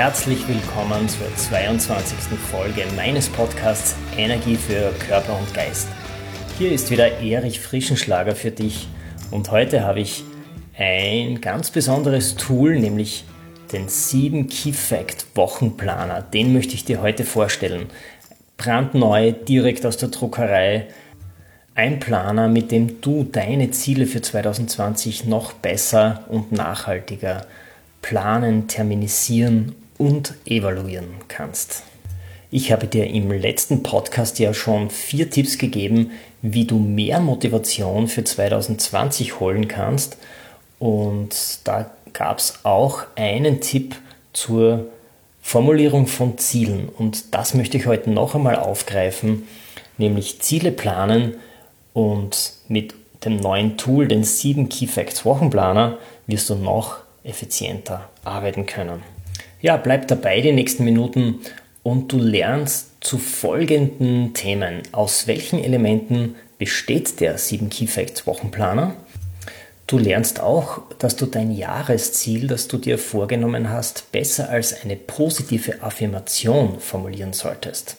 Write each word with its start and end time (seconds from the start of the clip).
Herzlich 0.00 0.48
willkommen 0.48 1.10
zur 1.10 1.26
22. 1.36 2.16
Folge 2.50 2.84
meines 2.96 3.28
Podcasts 3.28 3.96
Energie 4.16 4.56
für 4.56 4.94
Körper 4.98 5.38
und 5.38 5.52
Geist. 5.52 5.88
Hier 6.56 6.72
ist 6.72 6.90
wieder 6.90 7.20
Erich 7.20 7.60
Frischenschlager 7.60 8.34
für 8.34 8.50
dich 8.50 8.88
und 9.30 9.50
heute 9.50 9.84
habe 9.84 10.00
ich 10.00 10.24
ein 10.74 11.42
ganz 11.42 11.70
besonderes 11.70 12.36
Tool, 12.36 12.80
nämlich 12.80 13.24
den 13.72 13.90
7 13.90 14.48
Key 14.48 14.72
Fact 14.72 15.26
Wochenplaner. 15.34 16.22
Den 16.22 16.54
möchte 16.54 16.72
ich 16.72 16.86
dir 16.86 17.02
heute 17.02 17.24
vorstellen 17.24 17.88
brandneu, 18.56 19.32
direkt 19.32 19.84
aus 19.84 19.98
der 19.98 20.08
Druckerei. 20.08 20.86
Ein 21.74 22.00
Planer, 22.00 22.48
mit 22.48 22.72
dem 22.72 23.02
du 23.02 23.24
deine 23.24 23.70
Ziele 23.72 24.06
für 24.06 24.22
2020 24.22 25.26
noch 25.26 25.52
besser 25.52 26.24
und 26.30 26.52
nachhaltiger 26.52 27.44
planen, 28.00 28.66
terminisieren 28.66 29.74
und 30.00 30.34
evaluieren 30.46 31.08
kannst. 31.28 31.82
Ich 32.50 32.72
habe 32.72 32.86
dir 32.86 33.06
im 33.06 33.30
letzten 33.30 33.82
Podcast 33.82 34.38
ja 34.38 34.54
schon 34.54 34.88
vier 34.88 35.30
Tipps 35.30 35.58
gegeben, 35.58 36.12
wie 36.40 36.64
du 36.64 36.78
mehr 36.78 37.20
Motivation 37.20 38.08
für 38.08 38.24
2020 38.24 39.38
holen 39.38 39.68
kannst. 39.68 40.16
Und 40.78 41.36
da 41.64 41.90
gab 42.14 42.38
es 42.38 42.60
auch 42.64 43.02
einen 43.14 43.60
Tipp 43.60 43.94
zur 44.32 44.86
Formulierung 45.42 46.06
von 46.06 46.38
Zielen. 46.38 46.88
Und 46.88 47.34
das 47.34 47.52
möchte 47.52 47.76
ich 47.76 47.86
heute 47.86 48.10
noch 48.10 48.34
einmal 48.34 48.56
aufgreifen, 48.56 49.46
nämlich 49.98 50.40
Ziele 50.40 50.72
planen 50.72 51.34
und 51.92 52.54
mit 52.68 52.94
dem 53.24 53.36
neuen 53.36 53.76
Tool, 53.76 54.08
den 54.08 54.24
7 54.24 54.70
Key 54.70 54.86
Facts 54.86 55.26
Wochenplaner, 55.26 55.98
wirst 56.26 56.48
du 56.48 56.54
noch 56.54 56.96
effizienter 57.22 58.08
arbeiten 58.24 58.64
können. 58.64 59.02
Ja, 59.62 59.76
bleib 59.76 60.08
dabei 60.08 60.40
die 60.40 60.52
nächsten 60.52 60.84
Minuten 60.84 61.40
und 61.82 62.10
du 62.12 62.18
lernst 62.18 62.92
zu 63.00 63.18
folgenden 63.18 64.32
Themen. 64.32 64.80
Aus 64.92 65.26
welchen 65.26 65.62
Elementen 65.62 66.34
besteht 66.56 67.20
der 67.20 67.36
7 67.36 67.68
Key 67.68 67.86
Facts 67.86 68.26
Wochenplaner? 68.26 68.96
Du 69.86 69.98
lernst 69.98 70.40
auch, 70.40 70.80
dass 70.98 71.16
du 71.16 71.26
dein 71.26 71.50
Jahresziel, 71.50 72.46
das 72.46 72.68
du 72.68 72.78
dir 72.78 72.96
vorgenommen 72.96 73.68
hast, 73.68 74.12
besser 74.12 74.48
als 74.48 74.82
eine 74.82 74.96
positive 74.96 75.82
Affirmation 75.82 76.80
formulieren 76.80 77.34
solltest. 77.34 77.96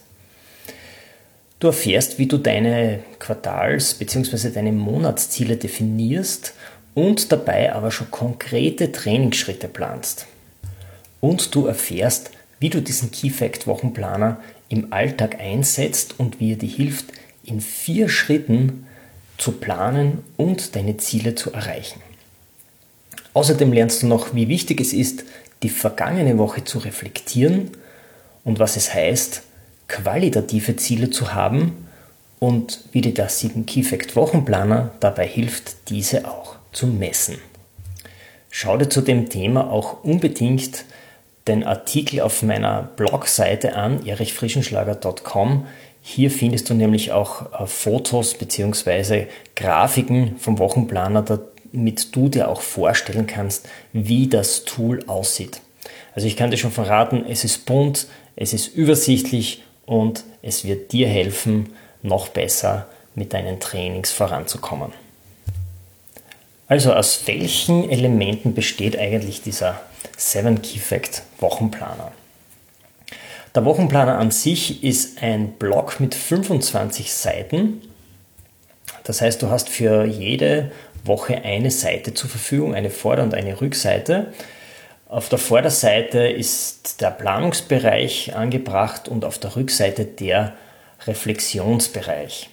Du 1.59 1.67
erfährst, 1.67 2.17
wie 2.17 2.25
du 2.25 2.39
deine 2.39 3.03
Quartals- 3.19 3.93
bzw. 3.93 4.49
deine 4.49 4.71
Monatsziele 4.71 5.57
definierst 5.57 6.53
und 6.95 7.31
dabei 7.31 7.71
aber 7.71 7.91
schon 7.91 8.09
konkrete 8.09 8.91
Trainingsschritte 8.91 9.67
planst. 9.67 10.25
Und 11.21 11.55
du 11.55 11.67
erfährst, 11.67 12.31
wie 12.59 12.69
du 12.69 12.81
diesen 12.81 13.11
Key 13.11 13.29
Fact 13.29 13.65
Wochenplaner 13.67 14.41
im 14.67 14.91
Alltag 14.91 15.39
einsetzt 15.39 16.15
und 16.17 16.39
wie 16.39 16.53
er 16.53 16.57
dir 16.57 16.69
hilft, 16.69 17.05
in 17.43 17.61
vier 17.61 18.09
Schritten 18.09 18.85
zu 19.37 19.53
planen 19.53 20.23
und 20.37 20.75
deine 20.75 20.97
Ziele 20.97 21.35
zu 21.35 21.51
erreichen. 21.53 22.01
Außerdem 23.33 23.71
lernst 23.71 24.03
du 24.03 24.07
noch, 24.07 24.35
wie 24.35 24.47
wichtig 24.47 24.81
es 24.81 24.93
ist, 24.93 25.23
die 25.63 25.69
vergangene 25.69 26.37
Woche 26.37 26.63
zu 26.63 26.79
reflektieren 26.79 27.71
und 28.43 28.59
was 28.59 28.75
es 28.75 28.93
heißt, 28.93 29.43
qualitative 29.87 30.75
Ziele 30.75 31.09
zu 31.09 31.33
haben 31.33 31.87
und 32.39 32.81
wie 32.91 33.01
dir 33.01 33.13
der 33.13 33.29
7 33.29 33.65
Key 33.65 33.83
Fact 33.83 34.15
Wochenplaner 34.15 34.91
dabei 34.99 35.27
hilft, 35.27 35.89
diese 35.89 36.27
auch 36.27 36.55
zu 36.71 36.87
messen. 36.87 37.37
Schau 38.49 38.77
dir 38.77 38.89
zu 38.89 39.01
dem 39.01 39.29
Thema 39.29 39.69
auch 39.69 40.03
unbedingt 40.03 40.85
den 41.47 41.63
Artikel 41.63 42.21
auf 42.21 42.43
meiner 42.43 42.83
Blogseite 42.95 43.75
an, 43.75 44.05
erichfrischenschlager.com. 44.05 45.65
Hier 46.01 46.31
findest 46.31 46.69
du 46.69 46.73
nämlich 46.73 47.11
auch 47.11 47.61
äh, 47.61 47.67
Fotos 47.67 48.33
bzw. 48.35 49.27
Grafiken 49.55 50.37
vom 50.37 50.59
Wochenplaner, 50.59 51.21
damit 51.21 52.15
du 52.15 52.29
dir 52.29 52.49
auch 52.49 52.61
vorstellen 52.61 53.27
kannst, 53.27 53.69
wie 53.93 54.27
das 54.27 54.65
Tool 54.65 55.03
aussieht. 55.07 55.61
Also 56.15 56.27
ich 56.27 56.35
kann 56.35 56.51
dir 56.51 56.57
schon 56.57 56.71
verraten, 56.71 57.25
es 57.27 57.43
ist 57.43 57.65
bunt, 57.65 58.07
es 58.35 58.53
ist 58.53 58.67
übersichtlich 58.67 59.63
und 59.85 60.23
es 60.41 60.65
wird 60.65 60.91
dir 60.91 61.07
helfen, 61.07 61.73
noch 62.01 62.29
besser 62.29 62.87
mit 63.15 63.33
deinen 63.33 63.59
Trainings 63.59 64.11
voranzukommen. 64.11 64.91
Also 66.71 66.93
aus 66.93 67.27
welchen 67.27 67.89
Elementen 67.89 68.53
besteht 68.53 68.97
eigentlich 68.97 69.41
dieser 69.41 69.81
7 70.15 70.61
Key 70.61 70.79
Fact 70.79 71.23
Wochenplaner? 71.39 72.13
Der 73.53 73.65
Wochenplaner 73.65 74.17
an 74.17 74.31
sich 74.31 74.81
ist 74.81 75.21
ein 75.21 75.51
Block 75.51 75.99
mit 75.99 76.15
25 76.15 77.11
Seiten. 77.11 77.81
Das 79.03 79.19
heißt, 79.19 79.41
du 79.41 79.49
hast 79.49 79.67
für 79.67 80.05
jede 80.05 80.71
Woche 81.03 81.43
eine 81.43 81.71
Seite 81.71 82.13
zur 82.13 82.29
Verfügung, 82.29 82.73
eine 82.73 82.89
Vorder- 82.89 83.23
und 83.23 83.33
eine 83.33 83.59
Rückseite. 83.59 84.31
Auf 85.09 85.27
der 85.27 85.39
Vorderseite 85.39 86.19
ist 86.19 87.01
der 87.01 87.11
Planungsbereich 87.11 88.33
angebracht 88.33 89.09
und 89.09 89.25
auf 89.25 89.39
der 89.39 89.57
Rückseite 89.57 90.05
der 90.05 90.53
Reflexionsbereich. 91.05 92.49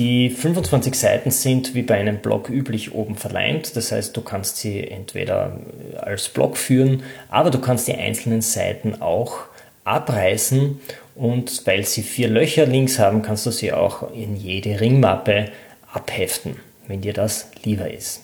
Die 0.00 0.30
25 0.30 0.94
Seiten 0.94 1.30
sind 1.30 1.74
wie 1.74 1.82
bei 1.82 1.96
einem 1.96 2.20
Blog 2.20 2.48
üblich 2.48 2.94
oben 2.94 3.16
verleimt, 3.16 3.76
das 3.76 3.92
heißt, 3.92 4.16
du 4.16 4.22
kannst 4.22 4.56
sie 4.56 4.88
entweder 4.88 5.60
als 6.00 6.30
Blog 6.30 6.56
führen, 6.56 7.02
aber 7.28 7.50
du 7.50 7.60
kannst 7.60 7.86
die 7.86 7.92
einzelnen 7.92 8.40
Seiten 8.40 9.02
auch 9.02 9.40
abreißen 9.84 10.80
und 11.16 11.66
weil 11.66 11.84
sie 11.84 12.00
vier 12.00 12.28
Löcher 12.28 12.64
links 12.64 12.98
haben, 12.98 13.20
kannst 13.20 13.44
du 13.44 13.50
sie 13.50 13.74
auch 13.74 14.10
in 14.14 14.36
jede 14.36 14.80
Ringmappe 14.80 15.50
abheften, 15.92 16.56
wenn 16.88 17.02
dir 17.02 17.12
das 17.12 17.50
lieber 17.62 17.92
ist. 17.92 18.22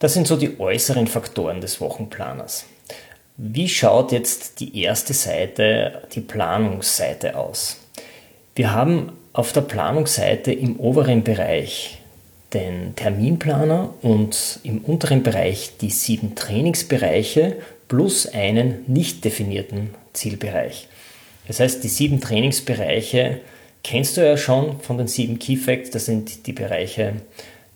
Das 0.00 0.14
sind 0.14 0.26
so 0.26 0.36
die 0.36 0.58
äußeren 0.58 1.06
Faktoren 1.06 1.60
des 1.60 1.80
Wochenplaners. 1.80 2.66
Wie 3.36 3.68
schaut 3.68 4.10
jetzt 4.10 4.58
die 4.58 4.82
erste 4.82 5.14
Seite, 5.14 6.02
die 6.12 6.20
Planungsseite 6.20 7.36
aus? 7.36 7.76
Wir 8.56 8.74
haben 8.74 9.12
auf 9.32 9.52
der 9.52 9.62
Planungsseite 9.62 10.52
im 10.52 10.78
oberen 10.78 11.22
Bereich 11.22 11.98
den 12.52 12.96
Terminplaner 12.96 13.94
und 14.02 14.58
im 14.64 14.78
unteren 14.78 15.22
Bereich 15.22 15.72
die 15.80 15.90
sieben 15.90 16.34
Trainingsbereiche 16.34 17.56
plus 17.86 18.26
einen 18.26 18.84
nicht 18.86 19.24
definierten 19.24 19.94
Zielbereich. 20.12 20.88
Das 21.46 21.60
heißt, 21.60 21.82
die 21.84 21.88
sieben 21.88 22.20
Trainingsbereiche 22.20 23.40
kennst 23.82 24.16
du 24.16 24.26
ja 24.26 24.36
schon 24.36 24.80
von 24.80 24.98
den 24.98 25.08
sieben 25.08 25.38
Key 25.38 25.56
Facts. 25.56 25.90
Das 25.90 26.06
sind 26.06 26.46
die 26.46 26.52
Bereiche 26.52 27.14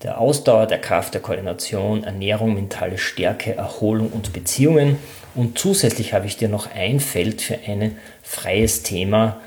der 0.03 0.21
Ausdauer, 0.21 0.67
der 0.67 0.81
Kraft, 0.81 1.15
der 1.15 1.23
Koordination, 1.23 2.05
Ernährung, 2.05 2.55
mentale 2.55 2.99
Stärke, 2.99 3.55
Erholung 3.57 4.09
und 4.11 4.33
Beziehungen. 4.33 4.99
Und 5.35 5.59
zusätzlich 5.59 6.13
habe 6.13 6.27
ich 6.27 6.37
dir 6.37 6.49
noch 6.49 6.73
ein 6.75 7.01
Feld 7.01 7.43
für 7.43 7.59
ein 7.67 7.97
freies 8.23 8.83
Thema 8.83 9.41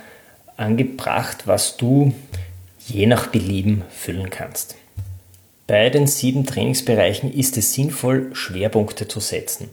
angebracht, 0.57 1.44
was 1.45 1.77
du 1.77 2.13
je 2.86 3.06
nach 3.06 3.27
Belieben 3.27 3.83
füllen 3.89 4.30
kannst. 4.30 4.75
Bei 5.68 5.89
den 5.89 6.07
sieben 6.07 6.45
Trainingsbereichen 6.45 7.31
ist 7.31 7.57
es 7.57 7.74
sinnvoll, 7.74 8.30
Schwerpunkte 8.33 9.07
zu 9.07 9.19
setzen. 9.19 9.69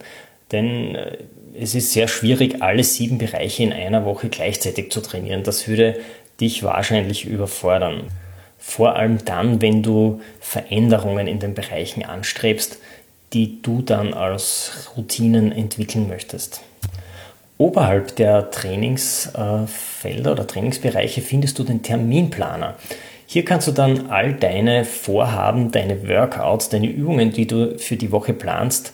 Denn 0.50 0.96
äh, 0.96 1.18
es 1.58 1.74
ist 1.74 1.92
sehr 1.92 2.08
schwierig, 2.08 2.62
alle 2.62 2.82
sieben 2.82 3.18
Bereiche 3.18 3.62
in 3.62 3.72
einer 3.72 4.04
Woche 4.04 4.28
gleichzeitig 4.28 4.90
zu 4.90 5.00
trainieren. 5.00 5.44
Das 5.44 5.68
würde 5.68 6.00
dich 6.40 6.64
wahrscheinlich 6.64 7.26
überfordern. 7.26 8.08
Vor 8.58 8.96
allem 8.96 9.24
dann, 9.24 9.62
wenn 9.62 9.82
du 9.82 10.20
Veränderungen 10.40 11.28
in 11.28 11.38
den 11.38 11.54
Bereichen 11.54 12.04
anstrebst, 12.04 12.78
die 13.32 13.62
du 13.62 13.82
dann 13.82 14.14
als 14.14 14.90
Routinen 14.96 15.52
entwickeln 15.52 16.08
möchtest. 16.08 16.62
Oberhalb 17.56 18.16
der 18.16 18.50
Trainingsfelder 18.50 20.32
oder 20.32 20.46
Trainingsbereiche 20.46 21.20
findest 21.20 21.58
du 21.58 21.64
den 21.64 21.82
Terminplaner. 21.82 22.74
Hier 23.26 23.44
kannst 23.44 23.68
du 23.68 23.72
dann 23.72 24.10
all 24.10 24.34
deine 24.34 24.84
Vorhaben, 24.84 25.70
deine 25.70 26.08
Workouts, 26.08 26.68
deine 26.68 26.88
Übungen, 26.88 27.30
die 27.32 27.46
du 27.46 27.78
für 27.78 27.96
die 27.96 28.10
Woche 28.10 28.32
planst, 28.32 28.92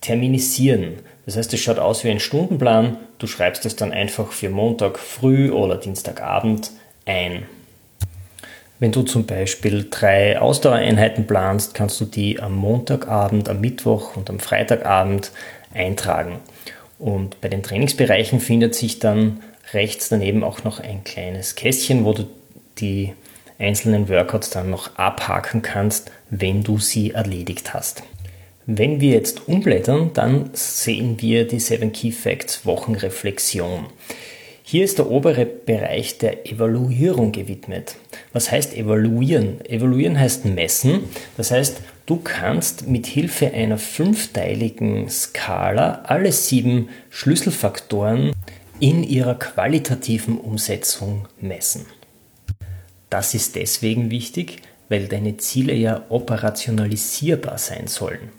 terminisieren. 0.00 0.94
Das 1.26 1.36
heißt, 1.36 1.52
es 1.52 1.60
schaut 1.60 1.78
aus 1.78 2.04
wie 2.04 2.10
ein 2.10 2.20
Stundenplan. 2.20 2.96
Du 3.18 3.26
schreibst 3.26 3.66
es 3.66 3.76
dann 3.76 3.92
einfach 3.92 4.32
für 4.32 4.48
Montag 4.48 4.98
früh 4.98 5.50
oder 5.50 5.76
Dienstagabend 5.76 6.70
ein. 7.04 7.42
Wenn 8.80 8.92
du 8.92 9.02
zum 9.02 9.26
Beispiel 9.26 9.88
drei 9.90 10.40
Ausdauereinheiten 10.40 11.26
planst, 11.26 11.74
kannst 11.74 12.00
du 12.00 12.04
die 12.04 12.40
am 12.40 12.54
Montagabend, 12.54 13.48
am 13.48 13.60
Mittwoch 13.60 14.16
und 14.16 14.30
am 14.30 14.38
Freitagabend 14.38 15.32
eintragen. 15.74 16.36
Und 16.98 17.40
bei 17.40 17.48
den 17.48 17.62
Trainingsbereichen 17.62 18.40
findet 18.40 18.74
sich 18.74 18.98
dann 18.98 19.40
rechts 19.72 20.08
daneben 20.08 20.42
auch 20.42 20.64
noch 20.64 20.80
ein 20.80 21.04
kleines 21.04 21.54
Kästchen, 21.54 22.04
wo 22.04 22.12
du 22.12 22.26
die 22.78 23.12
einzelnen 23.58 24.08
Workouts 24.08 24.50
dann 24.50 24.70
noch 24.70 24.96
abhaken 24.96 25.62
kannst, 25.62 26.10
wenn 26.30 26.62
du 26.62 26.78
sie 26.78 27.12
erledigt 27.12 27.74
hast. 27.74 28.02
Wenn 28.66 29.00
wir 29.00 29.12
jetzt 29.12 29.48
umblättern, 29.48 30.10
dann 30.12 30.50
sehen 30.52 31.20
wir 31.20 31.46
die 31.46 31.60
7 31.60 31.92
Key 31.92 32.12
Facts 32.12 32.66
Wochenreflexion. 32.66 33.86
Hier 34.62 34.84
ist 34.84 34.98
der 34.98 35.10
obere 35.10 35.46
Bereich 35.46 36.18
der 36.18 36.46
Evaluierung 36.46 37.32
gewidmet. 37.32 37.96
Was 38.34 38.50
heißt 38.50 38.76
evaluieren? 38.76 39.64
Evaluieren 39.64 40.20
heißt 40.20 40.44
messen. 40.44 41.04
Das 41.38 41.50
heißt, 41.50 41.78
du 42.08 42.16
kannst 42.16 42.88
mit 42.88 43.06
Hilfe 43.06 43.52
einer 43.52 43.76
fünfteiligen 43.76 45.10
Skala 45.10 46.00
alle 46.04 46.32
sieben 46.32 46.88
Schlüsselfaktoren 47.10 48.32
in 48.80 49.04
ihrer 49.04 49.34
qualitativen 49.34 50.38
Umsetzung 50.38 51.28
messen. 51.38 51.84
Das 53.10 53.34
ist 53.34 53.56
deswegen 53.56 54.10
wichtig, 54.10 54.62
weil 54.88 55.06
deine 55.06 55.36
Ziele 55.36 55.74
ja 55.74 56.06
operationalisierbar 56.08 57.58
sein 57.58 57.88
sollen. 57.88 58.30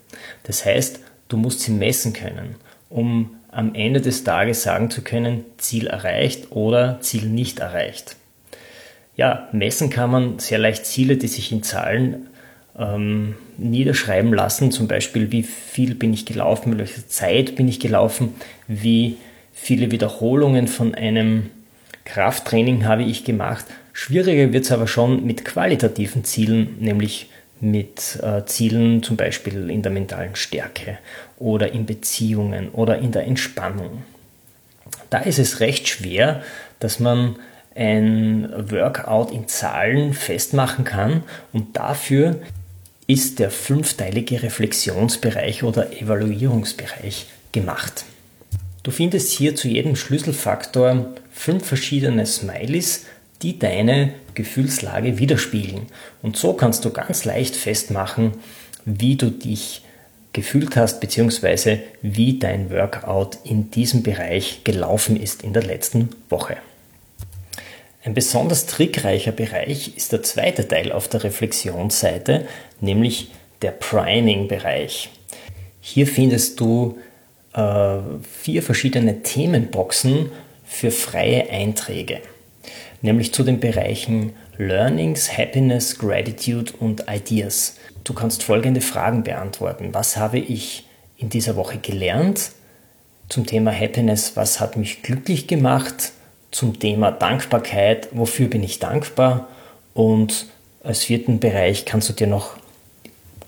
Das 0.42 0.64
heißt, 0.64 0.98
du 1.28 1.36
musst 1.36 1.60
sie 1.60 1.70
messen 1.70 2.12
können, 2.12 2.56
um 2.88 3.36
am 3.52 3.76
Ende 3.76 4.00
des 4.00 4.24
Tages 4.24 4.64
sagen 4.64 4.90
zu 4.90 5.02
können, 5.02 5.44
Ziel 5.58 5.86
erreicht 5.86 6.50
oder 6.50 7.00
Ziel 7.02 7.26
nicht 7.26 7.60
erreicht. 7.60 8.16
Ja, 9.14 9.48
messen 9.52 9.90
kann 9.90 10.10
man 10.10 10.38
sehr 10.40 10.58
leicht 10.58 10.86
Ziele, 10.86 11.16
die 11.16 11.28
sich 11.28 11.52
in 11.52 11.62
Zahlen 11.62 12.29
ähm, 12.78 13.34
niederschreiben 13.58 14.32
lassen, 14.32 14.70
zum 14.70 14.88
Beispiel 14.88 15.32
wie 15.32 15.42
viel 15.42 15.94
bin 15.94 16.12
ich 16.12 16.26
gelaufen, 16.26 16.70
mit 16.70 16.78
welcher 16.78 17.06
Zeit 17.08 17.56
bin 17.56 17.68
ich 17.68 17.80
gelaufen, 17.80 18.34
wie 18.68 19.16
viele 19.52 19.90
Wiederholungen 19.90 20.68
von 20.68 20.94
einem 20.94 21.50
Krafttraining 22.04 22.86
habe 22.86 23.02
ich 23.02 23.24
gemacht. 23.24 23.64
Schwieriger 23.92 24.52
wird 24.52 24.64
es 24.64 24.72
aber 24.72 24.86
schon 24.86 25.26
mit 25.26 25.44
qualitativen 25.44 26.24
Zielen, 26.24 26.76
nämlich 26.80 27.28
mit 27.60 28.18
äh, 28.22 28.44
Zielen 28.46 29.02
zum 29.02 29.16
Beispiel 29.16 29.68
in 29.68 29.82
der 29.82 29.92
mentalen 29.92 30.34
Stärke 30.34 30.98
oder 31.38 31.72
in 31.72 31.84
Beziehungen 31.86 32.70
oder 32.70 32.98
in 32.98 33.12
der 33.12 33.26
Entspannung. 33.26 34.02
Da 35.10 35.18
ist 35.18 35.38
es 35.38 35.60
recht 35.60 35.88
schwer, 35.88 36.42
dass 36.78 37.00
man 37.00 37.36
ein 37.74 38.50
Workout 38.70 39.30
in 39.30 39.46
Zahlen 39.46 40.14
festmachen 40.14 40.84
kann 40.84 41.22
und 41.52 41.76
dafür 41.76 42.40
ist 43.12 43.40
der 43.40 43.50
fünfteilige 43.50 44.40
Reflexionsbereich 44.44 45.64
oder 45.64 45.92
Evaluierungsbereich 46.00 47.26
gemacht. 47.50 48.04
Du 48.84 48.92
findest 48.92 49.32
hier 49.32 49.56
zu 49.56 49.66
jedem 49.66 49.96
Schlüsselfaktor 49.96 51.12
fünf 51.32 51.66
verschiedene 51.66 52.24
Smileys, 52.24 53.06
die 53.42 53.58
deine 53.58 54.14
Gefühlslage 54.34 55.18
widerspiegeln. 55.18 55.86
Und 56.22 56.36
so 56.36 56.52
kannst 56.52 56.84
du 56.84 56.90
ganz 56.90 57.24
leicht 57.24 57.56
festmachen, 57.56 58.34
wie 58.84 59.16
du 59.16 59.30
dich 59.30 59.82
gefühlt 60.32 60.76
hast, 60.76 61.00
beziehungsweise 61.00 61.80
wie 62.02 62.38
dein 62.38 62.70
Workout 62.70 63.38
in 63.42 63.72
diesem 63.72 64.04
Bereich 64.04 64.62
gelaufen 64.62 65.20
ist 65.20 65.42
in 65.42 65.52
der 65.52 65.64
letzten 65.64 66.10
Woche. 66.28 66.58
Ein 68.02 68.14
besonders 68.14 68.64
trickreicher 68.64 69.32
Bereich 69.32 69.94
ist 69.96 70.12
der 70.12 70.22
zweite 70.22 70.66
Teil 70.66 70.90
auf 70.90 71.08
der 71.08 71.22
Reflexionsseite, 71.22 72.46
nämlich 72.82 73.30
der 73.62 73.72
Priming-Bereich. 73.72 75.10
Hier 75.80 76.06
findest 76.06 76.60
du 76.60 76.98
äh, 77.54 77.98
vier 78.22 78.62
verschiedene 78.62 79.22
Themenboxen 79.22 80.30
für 80.64 80.90
freie 80.90 81.50
Einträge 81.50 82.20
nämlich 83.02 83.32
zu 83.32 83.42
den 83.42 83.60
Bereichen 83.60 84.32
Learnings, 84.58 85.36
Happiness, 85.36 85.98
Gratitude 85.98 86.72
und 86.78 87.04
Ideas. 87.08 87.76
Du 88.04 88.12
kannst 88.12 88.42
folgende 88.42 88.80
Fragen 88.80 89.22
beantworten. 89.22 89.90
Was 89.92 90.16
habe 90.16 90.38
ich 90.38 90.86
in 91.16 91.28
dieser 91.28 91.56
Woche 91.56 91.78
gelernt? 91.78 92.52
Zum 93.28 93.46
Thema 93.46 93.72
Happiness, 93.72 94.36
was 94.36 94.60
hat 94.60 94.76
mich 94.76 95.02
glücklich 95.02 95.46
gemacht? 95.46 96.12
Zum 96.50 96.78
Thema 96.78 97.12
Dankbarkeit, 97.12 98.08
wofür 98.12 98.48
bin 98.48 98.62
ich 98.62 98.80
dankbar? 98.80 99.48
Und 99.94 100.46
als 100.82 101.04
vierten 101.04 101.38
Bereich 101.38 101.84
kannst 101.84 102.08
du 102.08 102.12
dir 102.12 102.26
noch 102.26 102.56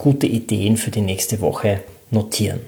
gute 0.02 0.26
Ideen 0.26 0.76
für 0.76 0.90
die 0.90 1.00
nächste 1.00 1.40
Woche 1.40 1.81
notieren. 2.10 2.58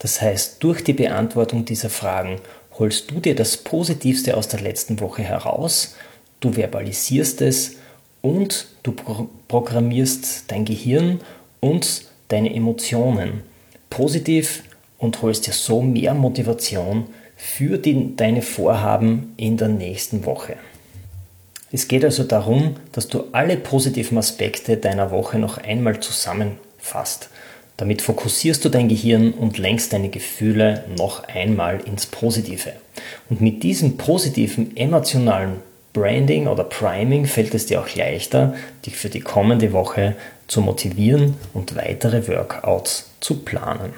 Das 0.00 0.20
heißt, 0.20 0.60
durch 0.64 0.82
die 0.82 0.92
Beantwortung 0.92 1.64
dieser 1.64 1.90
Fragen 1.90 2.40
holst 2.76 3.08
du 3.12 3.20
dir 3.20 3.36
das 3.36 3.56
Positivste 3.56 4.36
aus 4.36 4.48
der 4.48 4.60
letzten 4.60 4.98
Woche 4.98 5.22
heraus, 5.22 5.94
du 6.40 6.54
verbalisierst 6.54 7.40
es 7.40 7.76
und 8.20 8.66
du 8.82 8.90
pro 8.90 9.28
programmierst 9.46 10.50
dein 10.50 10.64
Gehirn 10.64 11.20
und 11.60 12.06
deine 12.26 12.52
Emotionen 12.52 13.42
positiv 13.88 14.64
und 14.98 15.22
holst 15.22 15.46
dir 15.46 15.52
so 15.52 15.82
mehr 15.82 16.14
Motivation 16.14 17.06
für 17.36 17.78
die, 17.78 18.16
deine 18.16 18.42
Vorhaben 18.42 19.34
in 19.36 19.56
der 19.56 19.68
nächsten 19.68 20.26
Woche. 20.26 20.56
Es 21.74 21.88
geht 21.88 22.04
also 22.04 22.22
darum, 22.22 22.76
dass 22.92 23.08
du 23.08 23.24
alle 23.32 23.56
positiven 23.56 24.16
Aspekte 24.16 24.76
deiner 24.76 25.10
Woche 25.10 25.38
noch 25.38 25.58
einmal 25.58 25.98
zusammenfasst 25.98 27.28
damit 27.76 28.02
fokussierst 28.02 28.64
du 28.64 28.68
dein 28.68 28.88
Gehirn 28.88 29.32
und 29.32 29.58
lenkst 29.58 29.92
deine 29.92 30.08
Gefühle 30.08 30.84
noch 30.96 31.24
einmal 31.24 31.80
ins 31.80 32.06
Positive. 32.06 32.72
Und 33.28 33.40
mit 33.40 33.62
diesem 33.62 33.96
positiven 33.96 34.76
emotionalen 34.76 35.56
Branding 35.92 36.46
oder 36.46 36.64
Priming 36.64 37.26
fällt 37.26 37.54
es 37.54 37.66
dir 37.66 37.80
auch 37.80 37.94
leichter, 37.94 38.54
dich 38.86 38.96
für 38.96 39.08
die 39.08 39.20
kommende 39.20 39.72
Woche 39.72 40.14
zu 40.46 40.60
motivieren 40.60 41.34
und 41.52 41.74
weitere 41.76 42.28
Workouts 42.28 43.10
zu 43.20 43.38
planen. 43.38 43.92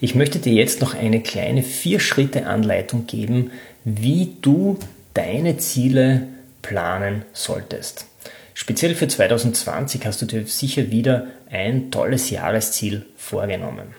Ich 0.00 0.14
möchte 0.14 0.38
dir 0.38 0.54
jetzt 0.54 0.80
noch 0.80 0.94
eine 0.94 1.20
kleine 1.20 1.62
Vier-Schritte-Anleitung 1.62 3.06
geben, 3.06 3.50
wie 3.84 4.36
du 4.40 4.78
deine 5.14 5.58
Ziele 5.58 6.26
planen 6.62 7.24
solltest. 7.32 8.06
Speziell 8.54 8.94
für 8.94 9.08
2020 9.08 10.04
hast 10.04 10.22
du 10.22 10.26
dir 10.26 10.46
sicher 10.46 10.90
wieder 10.90 11.28
ein 11.50 11.90
tolles 11.90 12.30
Jahresziel 12.30 13.06
vorgenommen. 13.16 13.94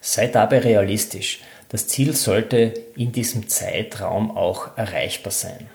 Sei 0.00 0.28
dabei 0.28 0.60
realistisch. 0.60 1.40
Das 1.68 1.88
Ziel 1.88 2.14
sollte 2.14 2.72
in 2.96 3.12
diesem 3.12 3.48
Zeitraum 3.48 4.36
auch 4.36 4.76
erreichbar 4.76 5.32
sein. 5.32 5.68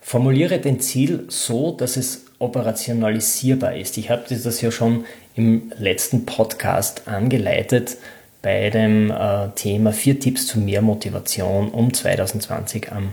Formuliere 0.00 0.58
dein 0.58 0.80
Ziel 0.80 1.24
so, 1.28 1.72
dass 1.72 1.96
es 1.96 2.26
operationalisierbar 2.38 3.76
ist. 3.76 3.98
Ich 3.98 4.10
habe 4.10 4.24
das 4.28 4.60
ja 4.60 4.70
schon 4.70 5.04
im 5.36 5.72
letzten 5.78 6.26
Podcast 6.26 7.06
angeleitet 7.06 7.96
bei 8.42 8.70
dem 8.70 9.10
äh, 9.10 9.48
Thema 9.54 9.92
vier 9.92 10.18
Tipps 10.18 10.46
zu 10.46 10.58
mehr 10.58 10.82
Motivation, 10.82 11.70
um 11.70 11.94
2020 11.94 12.90
am 12.90 13.12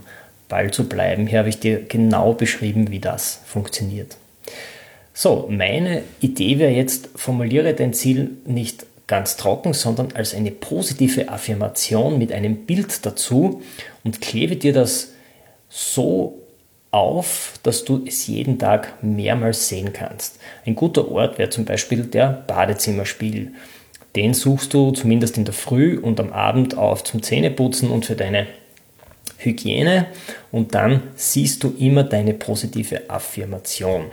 Ball 0.49 0.71
zu 0.71 0.89
bleiben. 0.89 1.27
Hier 1.27 1.39
habe 1.39 1.49
ich 1.49 1.59
dir 1.59 1.81
genau 1.81 2.33
beschrieben, 2.33 2.91
wie 2.91 2.99
das 2.99 3.41
funktioniert. 3.45 4.17
So, 5.13 5.47
meine 5.49 6.03
Idee 6.19 6.59
wäre 6.59 6.71
jetzt, 6.71 7.09
formuliere 7.15 7.73
dein 7.73 7.93
Ziel 7.93 8.31
nicht 8.45 8.85
ganz 9.07 9.37
trocken, 9.37 9.73
sondern 9.73 10.11
als 10.13 10.35
eine 10.35 10.51
positive 10.51 11.29
Affirmation 11.29 12.17
mit 12.17 12.31
einem 12.31 12.65
Bild 12.65 13.05
dazu 13.05 13.61
und 14.03 14.21
klebe 14.21 14.55
dir 14.55 14.73
das 14.73 15.13
so 15.67 16.39
auf, 16.91 17.53
dass 17.63 17.85
du 17.85 18.03
es 18.07 18.27
jeden 18.27 18.57
Tag 18.57 19.03
mehrmals 19.03 19.67
sehen 19.67 19.93
kannst. 19.93 20.39
Ein 20.65 20.75
guter 20.75 21.11
Ort 21.11 21.37
wäre 21.37 21.49
zum 21.49 21.65
Beispiel 21.65 22.03
der 22.03 22.43
Badezimmerspiegel. 22.47 23.51
Den 24.15 24.33
suchst 24.33 24.73
du 24.73 24.91
zumindest 24.91 25.37
in 25.37 25.45
der 25.45 25.53
Früh 25.53 25.97
und 25.97 26.19
am 26.19 26.31
Abend 26.31 26.77
auf 26.77 27.03
zum 27.03 27.21
Zähneputzen 27.21 27.91
und 27.91 28.05
für 28.05 28.15
deine 28.15 28.47
Hygiene 29.39 30.07
und 30.51 30.75
dann 30.75 31.01
siehst 31.15 31.63
du 31.63 31.73
immer 31.79 32.03
deine 32.03 32.33
positive 32.33 33.09
Affirmation. 33.09 34.05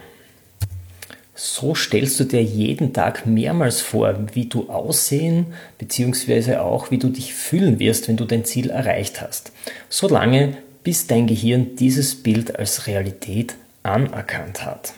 So 1.35 1.75
stellst 1.75 2.19
du 2.19 2.25
dir 2.25 2.43
jeden 2.43 2.95
Tag 2.95 3.27
mehrmals 3.27 3.83
vor, 3.83 4.15
wie 4.33 4.47
du 4.47 4.71
aussehen 4.71 5.47
bzw. 5.79 6.57
auch 6.57 6.91
wie 6.91 6.97
du 6.97 7.11
dich 7.11 7.35
fühlen 7.35 7.79
wirst, 7.79 8.09
wenn 8.09 8.17
du 8.17 8.25
dein 8.25 8.47
Ziel 8.47 8.71
erreicht 8.71 9.21
hast. 9.21 9.53
Solange 9.91 10.57
bis 10.83 11.07
dein 11.07 11.27
Gehirn 11.27 11.77
dieses 11.77 12.23
Bild 12.23 12.59
als 12.59 12.87
Realität 12.87 13.57
anerkannt 13.83 14.65
hat. 14.65 14.95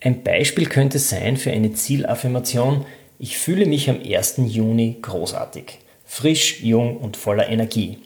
Ein 0.00 0.22
Beispiel 0.22 0.66
könnte 0.66 0.98
sein 0.98 1.38
für 1.38 1.50
eine 1.50 1.72
Zielaffirmation, 1.72 2.84
ich 3.18 3.38
fühle 3.38 3.64
mich 3.64 3.88
am 3.88 4.00
1. 4.02 4.34
Juni 4.48 4.98
großartig, 5.00 5.78
frisch, 6.04 6.60
jung 6.60 6.98
und 6.98 7.16
voller 7.16 7.48
Energie. 7.48 7.98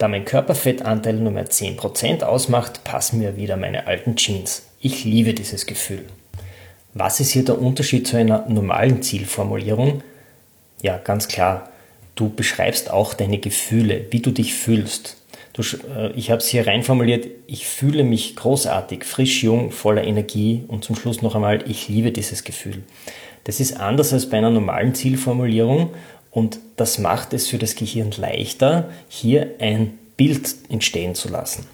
Da 0.00 0.08
mein 0.08 0.24
Körperfettanteil 0.24 1.12
nur 1.12 1.30
mehr 1.30 1.50
10% 1.50 2.22
ausmacht, 2.22 2.84
passen 2.84 3.18
mir 3.18 3.36
wieder 3.36 3.58
meine 3.58 3.86
alten 3.86 4.16
Jeans. 4.16 4.62
Ich 4.80 5.04
liebe 5.04 5.34
dieses 5.34 5.66
Gefühl. 5.66 6.06
Was 6.94 7.20
ist 7.20 7.32
hier 7.32 7.44
der 7.44 7.60
Unterschied 7.60 8.06
zu 8.06 8.16
einer 8.16 8.46
normalen 8.48 9.02
Zielformulierung? 9.02 10.02
Ja, 10.80 10.96
ganz 10.96 11.28
klar, 11.28 11.68
du 12.14 12.30
beschreibst 12.30 12.90
auch 12.90 13.12
deine 13.12 13.40
Gefühle, 13.40 14.06
wie 14.08 14.20
du 14.20 14.30
dich 14.30 14.54
fühlst. 14.54 15.18
Du, 15.52 15.60
äh, 15.94 16.12
ich 16.12 16.30
habe 16.30 16.38
es 16.38 16.48
hier 16.48 16.66
reinformuliert, 16.66 17.26
ich 17.46 17.66
fühle 17.66 18.02
mich 18.02 18.36
großartig, 18.36 19.04
frisch, 19.04 19.42
jung, 19.42 19.70
voller 19.70 20.04
Energie 20.04 20.64
und 20.66 20.82
zum 20.82 20.96
Schluss 20.96 21.20
noch 21.20 21.34
einmal, 21.34 21.62
ich 21.68 21.90
liebe 21.90 22.10
dieses 22.10 22.44
Gefühl. 22.44 22.84
Das 23.44 23.60
ist 23.60 23.78
anders 23.78 24.14
als 24.14 24.30
bei 24.30 24.38
einer 24.38 24.50
normalen 24.50 24.94
Zielformulierung 24.94 25.90
und 26.30 26.58
das 26.76 26.98
macht 26.98 27.32
es 27.32 27.48
für 27.48 27.58
das 27.58 27.74
Gehirn 27.74 28.12
leichter, 28.16 28.90
hier 29.08 29.54
ein 29.58 29.98
Bild 30.16 30.54
entstehen 30.68 31.14
zu 31.14 31.28
lassen. 31.28 31.66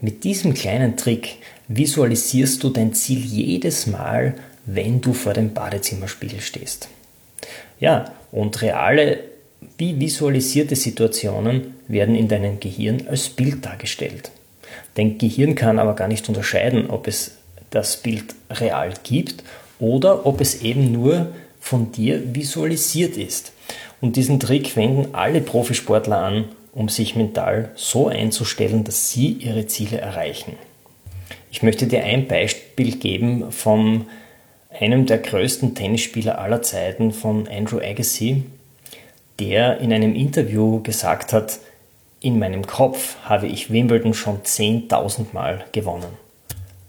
Mit 0.00 0.24
diesem 0.24 0.54
kleinen 0.54 0.96
Trick 0.96 1.36
visualisierst 1.68 2.62
du 2.62 2.70
dein 2.70 2.94
Ziel 2.94 3.20
jedes 3.20 3.86
Mal, 3.86 4.34
wenn 4.66 5.00
du 5.00 5.12
vor 5.12 5.34
dem 5.34 5.54
Badezimmerspiegel 5.54 6.40
stehst. 6.40 6.88
Ja, 7.80 8.12
und 8.32 8.60
reale 8.62 9.20
wie 9.78 9.98
visualisierte 9.98 10.76
Situationen 10.76 11.74
werden 11.88 12.14
in 12.14 12.28
deinem 12.28 12.60
Gehirn 12.60 13.06
als 13.08 13.28
Bild 13.28 13.64
dargestellt. 13.64 14.30
Dein 14.94 15.18
Gehirn 15.18 15.54
kann 15.54 15.78
aber 15.78 15.94
gar 15.94 16.08
nicht 16.08 16.28
unterscheiden, 16.28 16.90
ob 16.90 17.06
es 17.06 17.32
das 17.70 17.96
Bild 17.96 18.34
real 18.50 18.94
gibt 19.02 19.42
oder 19.78 20.26
ob 20.26 20.40
es 20.40 20.62
eben 20.62 20.92
nur 20.92 21.32
von 21.64 21.92
dir 21.92 22.34
visualisiert 22.34 23.16
ist. 23.16 23.52
Und 24.02 24.16
diesen 24.16 24.38
Trick 24.38 24.76
wenden 24.76 25.14
alle 25.14 25.40
Profisportler 25.40 26.18
an, 26.18 26.44
um 26.74 26.90
sich 26.90 27.16
mental 27.16 27.70
so 27.74 28.08
einzustellen, 28.08 28.84
dass 28.84 29.10
sie 29.10 29.28
ihre 29.32 29.66
Ziele 29.66 29.96
erreichen. 29.96 30.58
Ich 31.50 31.62
möchte 31.62 31.86
dir 31.86 32.04
ein 32.04 32.28
Beispiel 32.28 32.96
geben 32.96 33.50
von 33.50 34.04
einem 34.78 35.06
der 35.06 35.16
größten 35.16 35.74
Tennisspieler 35.74 36.38
aller 36.38 36.60
Zeiten, 36.60 37.12
von 37.12 37.48
Andrew 37.48 37.78
Agassi, 37.78 38.42
der 39.40 39.78
in 39.78 39.90
einem 39.90 40.14
Interview 40.14 40.82
gesagt 40.82 41.32
hat, 41.32 41.60
in 42.20 42.38
meinem 42.38 42.66
Kopf 42.66 43.16
habe 43.24 43.46
ich 43.46 43.72
Wimbledon 43.72 44.12
schon 44.12 44.42
10.000 44.42 45.32
Mal 45.32 45.64
gewonnen. 45.72 46.12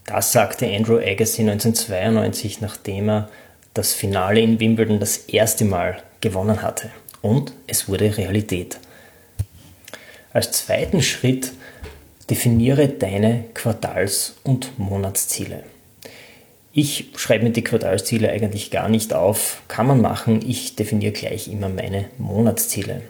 Das 0.06 0.34
sagte 0.34 0.68
Andrew 0.68 0.98
Agassi 0.98 1.44
1992, 1.44 2.60
nachdem 2.60 3.10
er 3.10 3.30
das 3.76 3.94
Finale 3.94 4.40
in 4.40 4.60
Wimbledon 4.60 5.00
das 5.00 5.18
erste 5.18 5.66
Mal 5.66 6.02
gewonnen 6.22 6.64
hatte. 6.64 6.90
Und 7.22 7.54
es 7.68 7.88
wurde 7.88 8.18
Realität. 8.18 8.80
Als 10.34 10.52
zweiten 10.52 11.04
Schritt 11.04 11.52
definiere 12.30 12.88
deine 12.88 13.44
Quartals- 13.54 14.36
und 14.44 14.80
Monatsziele. 14.80 15.64
Ich 16.72 17.12
schreibe 17.16 17.46
mir 17.46 17.52
die 17.52 17.64
Quartalsziele 17.64 18.30
eigentlich 18.32 18.72
gar 18.72 18.90
nicht 18.90 19.14
auf, 19.14 19.62
kann 19.68 19.88
man 19.88 20.02
machen. 20.02 20.42
Ich 20.46 20.76
definiere 20.76 21.14
gleich 21.14 21.48
immer 21.48 21.70
meine 21.70 22.06
Monatsziele. 22.18 23.02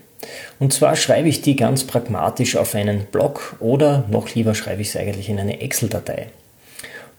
Und 0.60 0.74
zwar 0.74 0.96
schreibe 0.96 1.30
ich 1.30 1.42
die 1.42 1.56
ganz 1.56 1.84
pragmatisch 1.84 2.56
auf 2.58 2.74
einen 2.76 3.06
Blog 3.06 3.56
oder 3.60 4.06
noch 4.10 4.34
lieber 4.34 4.56
schreibe 4.56 4.82
ich 4.82 4.92
sie 4.92 5.00
eigentlich 5.00 5.30
in 5.30 5.40
eine 5.40 5.62
Excel-Datei. 5.62 6.28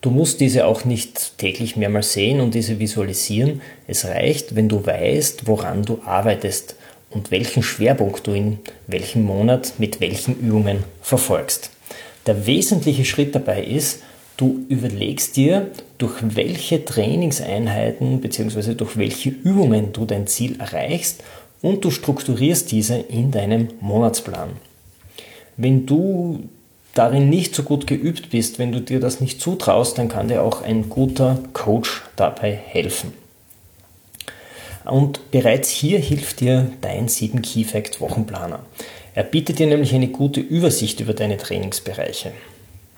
Du 0.00 0.10
musst 0.10 0.40
diese 0.40 0.66
auch 0.66 0.84
nicht 0.84 1.38
täglich 1.38 1.76
mehrmals 1.76 2.12
sehen 2.12 2.40
und 2.40 2.54
diese 2.54 2.78
visualisieren. 2.78 3.60
Es 3.86 4.04
reicht, 4.04 4.54
wenn 4.54 4.68
du 4.68 4.84
weißt, 4.84 5.46
woran 5.46 5.82
du 5.82 6.00
arbeitest 6.04 6.76
und 7.10 7.30
welchen 7.30 7.62
Schwerpunkt 7.62 8.26
du 8.26 8.32
in 8.32 8.58
welchem 8.86 9.24
Monat 9.24 9.74
mit 9.78 10.00
welchen 10.00 10.38
Übungen 10.38 10.84
verfolgst. 11.02 11.70
Der 12.26 12.46
wesentliche 12.46 13.04
Schritt 13.04 13.34
dabei 13.34 13.62
ist, 13.62 14.02
du 14.36 14.66
überlegst 14.68 15.36
dir, 15.36 15.70
durch 15.98 16.14
welche 16.22 16.84
Trainingseinheiten 16.84 18.20
bzw. 18.20 18.74
durch 18.74 18.96
welche 18.96 19.30
Übungen 19.30 19.92
du 19.92 20.04
dein 20.04 20.26
Ziel 20.26 20.60
erreichst 20.60 21.22
und 21.62 21.84
du 21.84 21.90
strukturierst 21.90 22.70
diese 22.70 22.96
in 22.96 23.30
deinem 23.30 23.68
Monatsplan. 23.80 24.50
Wenn 25.56 25.86
du 25.86 26.48
darin 26.96 27.28
nicht 27.28 27.54
so 27.54 27.62
gut 27.62 27.86
geübt 27.86 28.30
bist, 28.30 28.58
wenn 28.58 28.72
du 28.72 28.80
dir 28.80 29.00
das 29.00 29.20
nicht 29.20 29.40
zutraust, 29.40 29.98
dann 29.98 30.08
kann 30.08 30.28
dir 30.28 30.42
auch 30.42 30.62
ein 30.62 30.88
guter 30.88 31.38
Coach 31.52 32.02
dabei 32.16 32.52
helfen. 32.52 33.12
Und 34.84 35.30
bereits 35.30 35.68
hier 35.68 35.98
hilft 35.98 36.40
dir 36.40 36.70
dein 36.80 37.08
7 37.08 37.42
Key 37.42 37.64
Fact 37.64 38.00
Wochenplaner. 38.00 38.60
Er 39.14 39.24
bietet 39.24 39.58
dir 39.58 39.66
nämlich 39.66 39.94
eine 39.94 40.08
gute 40.08 40.40
Übersicht 40.40 41.00
über 41.00 41.12
deine 41.12 41.38
Trainingsbereiche, 41.38 42.32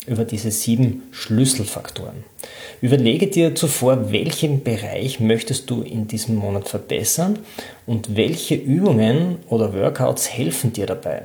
über 0.07 0.25
diese 0.25 0.51
sieben 0.51 1.05
Schlüsselfaktoren. 1.13 2.25
Überlege 2.81 3.29
dir 3.29 3.55
zuvor, 3.55 4.13
welchen 4.13 4.63
Bereich 4.63 5.19
möchtest 5.21 5.71
du 5.71 5.83
in 5.83 6.07
diesem 6.09 6.37
Monat 6.37 6.69
verbessern 6.69 7.39
und 7.87 8.17
welche 8.17 8.55
Übungen 8.55 9.39
oder 9.49 9.73
Workouts 9.75 10.29
helfen 10.29 10.73
dir 10.73 10.87
dabei. 10.87 11.23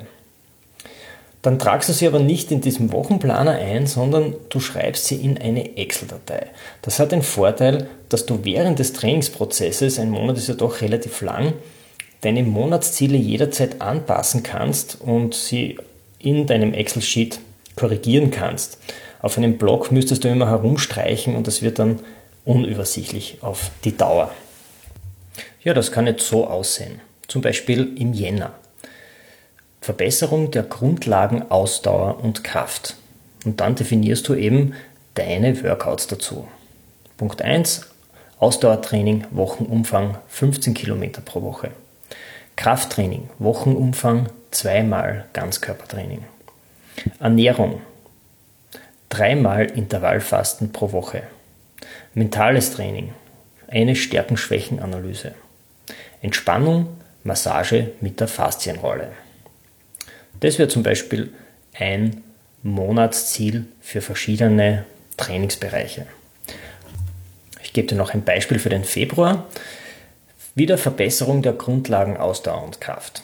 Dann 1.44 1.58
tragst 1.58 1.90
du 1.90 1.92
sie 1.92 2.06
aber 2.06 2.20
nicht 2.20 2.50
in 2.52 2.62
diesem 2.62 2.90
Wochenplaner 2.90 3.58
ein, 3.58 3.86
sondern 3.86 4.34
du 4.48 4.60
schreibst 4.60 5.04
sie 5.04 5.16
in 5.16 5.36
eine 5.36 5.76
Excel-Datei. 5.76 6.46
Das 6.80 6.98
hat 6.98 7.12
den 7.12 7.20
Vorteil, 7.20 7.86
dass 8.08 8.24
du 8.24 8.40
während 8.44 8.78
des 8.78 8.94
Trainingsprozesses, 8.94 9.98
ein 9.98 10.08
Monat 10.08 10.38
ist 10.38 10.48
ja 10.48 10.54
doch 10.54 10.80
relativ 10.80 11.20
lang, 11.20 11.52
deine 12.22 12.44
Monatsziele 12.44 13.18
jederzeit 13.18 13.82
anpassen 13.82 14.42
kannst 14.42 15.02
und 15.02 15.34
sie 15.34 15.76
in 16.18 16.46
deinem 16.46 16.72
Excel-Sheet 16.72 17.40
korrigieren 17.76 18.30
kannst. 18.30 18.78
Auf 19.20 19.36
einem 19.36 19.58
Blog 19.58 19.92
müsstest 19.92 20.24
du 20.24 20.28
immer 20.28 20.48
herumstreichen 20.48 21.36
und 21.36 21.46
das 21.46 21.60
wird 21.60 21.78
dann 21.78 22.00
unübersichtlich 22.46 23.36
auf 23.42 23.70
die 23.84 23.94
Dauer. 23.94 24.30
Ja, 25.62 25.74
das 25.74 25.92
kann 25.92 26.06
jetzt 26.06 26.26
so 26.26 26.46
aussehen. 26.46 27.02
Zum 27.28 27.42
Beispiel 27.42 27.92
im 27.98 28.14
Jänner. 28.14 28.54
Verbesserung 29.84 30.50
der 30.50 30.62
Grundlagen 30.62 31.50
Ausdauer 31.50 32.24
und 32.24 32.42
Kraft. 32.42 32.96
Und 33.44 33.60
dann 33.60 33.74
definierst 33.74 34.26
du 34.26 34.34
eben 34.34 34.72
deine 35.12 35.62
Workouts 35.62 36.06
dazu. 36.06 36.48
Punkt 37.18 37.42
1. 37.42 37.90
Ausdauertraining, 38.38 39.26
Wochenumfang 39.32 40.16
15 40.28 40.72
Kilometer 40.72 41.20
pro 41.20 41.42
Woche. 41.42 41.68
Krafttraining, 42.56 43.28
Wochenumfang 43.38 44.30
zweimal 44.50 45.26
Ganzkörpertraining. 45.34 46.24
Ernährung, 47.20 47.82
dreimal 49.10 49.66
Intervallfasten 49.66 50.72
pro 50.72 50.92
Woche. 50.92 51.24
Mentales 52.14 52.72
Training, 52.72 53.12
eine 53.68 53.94
Stärken-Schwächen-Analyse. 53.94 55.34
Entspannung, 56.22 56.86
Massage 57.22 57.90
mit 58.00 58.18
der 58.20 58.28
Faszienrolle. 58.28 59.10
Das 60.40 60.58
wäre 60.58 60.68
zum 60.68 60.82
Beispiel 60.82 61.32
ein 61.78 62.22
Monatsziel 62.62 63.66
für 63.80 64.00
verschiedene 64.00 64.84
Trainingsbereiche. 65.16 66.06
Ich 67.62 67.72
gebe 67.72 67.88
dir 67.88 67.96
noch 67.96 68.14
ein 68.14 68.24
Beispiel 68.24 68.58
für 68.58 68.70
den 68.70 68.84
Februar. 68.84 69.46
Wieder 70.54 70.78
Verbesserung 70.78 71.42
der 71.42 71.52
Grundlagen 71.52 72.16
Ausdauer 72.16 72.62
und 72.62 72.80
Kraft. 72.80 73.22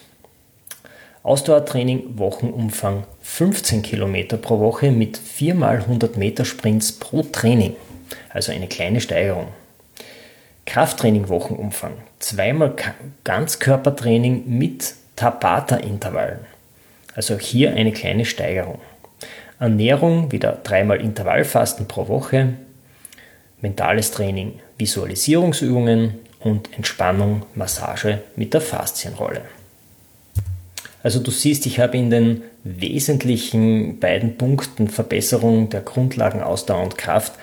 Ausdauertraining 1.22 2.18
Wochenumfang 2.18 3.04
15 3.22 3.82
Kilometer 3.82 4.38
pro 4.38 4.58
Woche 4.58 4.90
mit 4.90 5.18
4 5.18 5.54
x 5.54 5.62
100 5.62 6.16
Meter 6.16 6.44
Sprints 6.46 6.92
pro 6.92 7.22
Training, 7.22 7.76
also 8.30 8.52
eine 8.52 8.68
kleine 8.68 9.00
Steigerung. 9.00 9.48
Krafttraining 10.64 11.28
Wochenumfang, 11.28 11.92
zweimal 12.20 12.74
Ganzkörpertraining 13.24 14.44
mit 14.46 14.94
Tabata-Intervallen. 15.16 16.40
Also 17.20 17.38
hier 17.38 17.74
eine 17.74 17.92
kleine 17.92 18.24
Steigerung. 18.24 18.78
Ernährung, 19.58 20.32
wieder 20.32 20.58
dreimal 20.64 21.02
Intervallfasten 21.02 21.86
pro 21.86 22.08
Woche, 22.08 22.54
mentales 23.60 24.10
Training, 24.10 24.54
Visualisierungsübungen 24.78 26.14
und 26.38 26.72
Entspannung, 26.74 27.44
Massage 27.54 28.22
mit 28.36 28.54
der 28.54 28.62
Faszienrolle. 28.62 29.42
Also 31.02 31.20
du 31.20 31.30
siehst, 31.30 31.66
ich 31.66 31.78
habe 31.78 31.98
in 31.98 32.08
den 32.08 32.42
wesentlichen 32.64 34.00
beiden 34.00 34.38
Punkten 34.38 34.88
Verbesserung 34.88 35.68
der 35.68 35.82
Grundlagen 35.82 36.40
Ausdauer 36.42 36.84
und 36.84 36.96
Kraft 36.96 37.34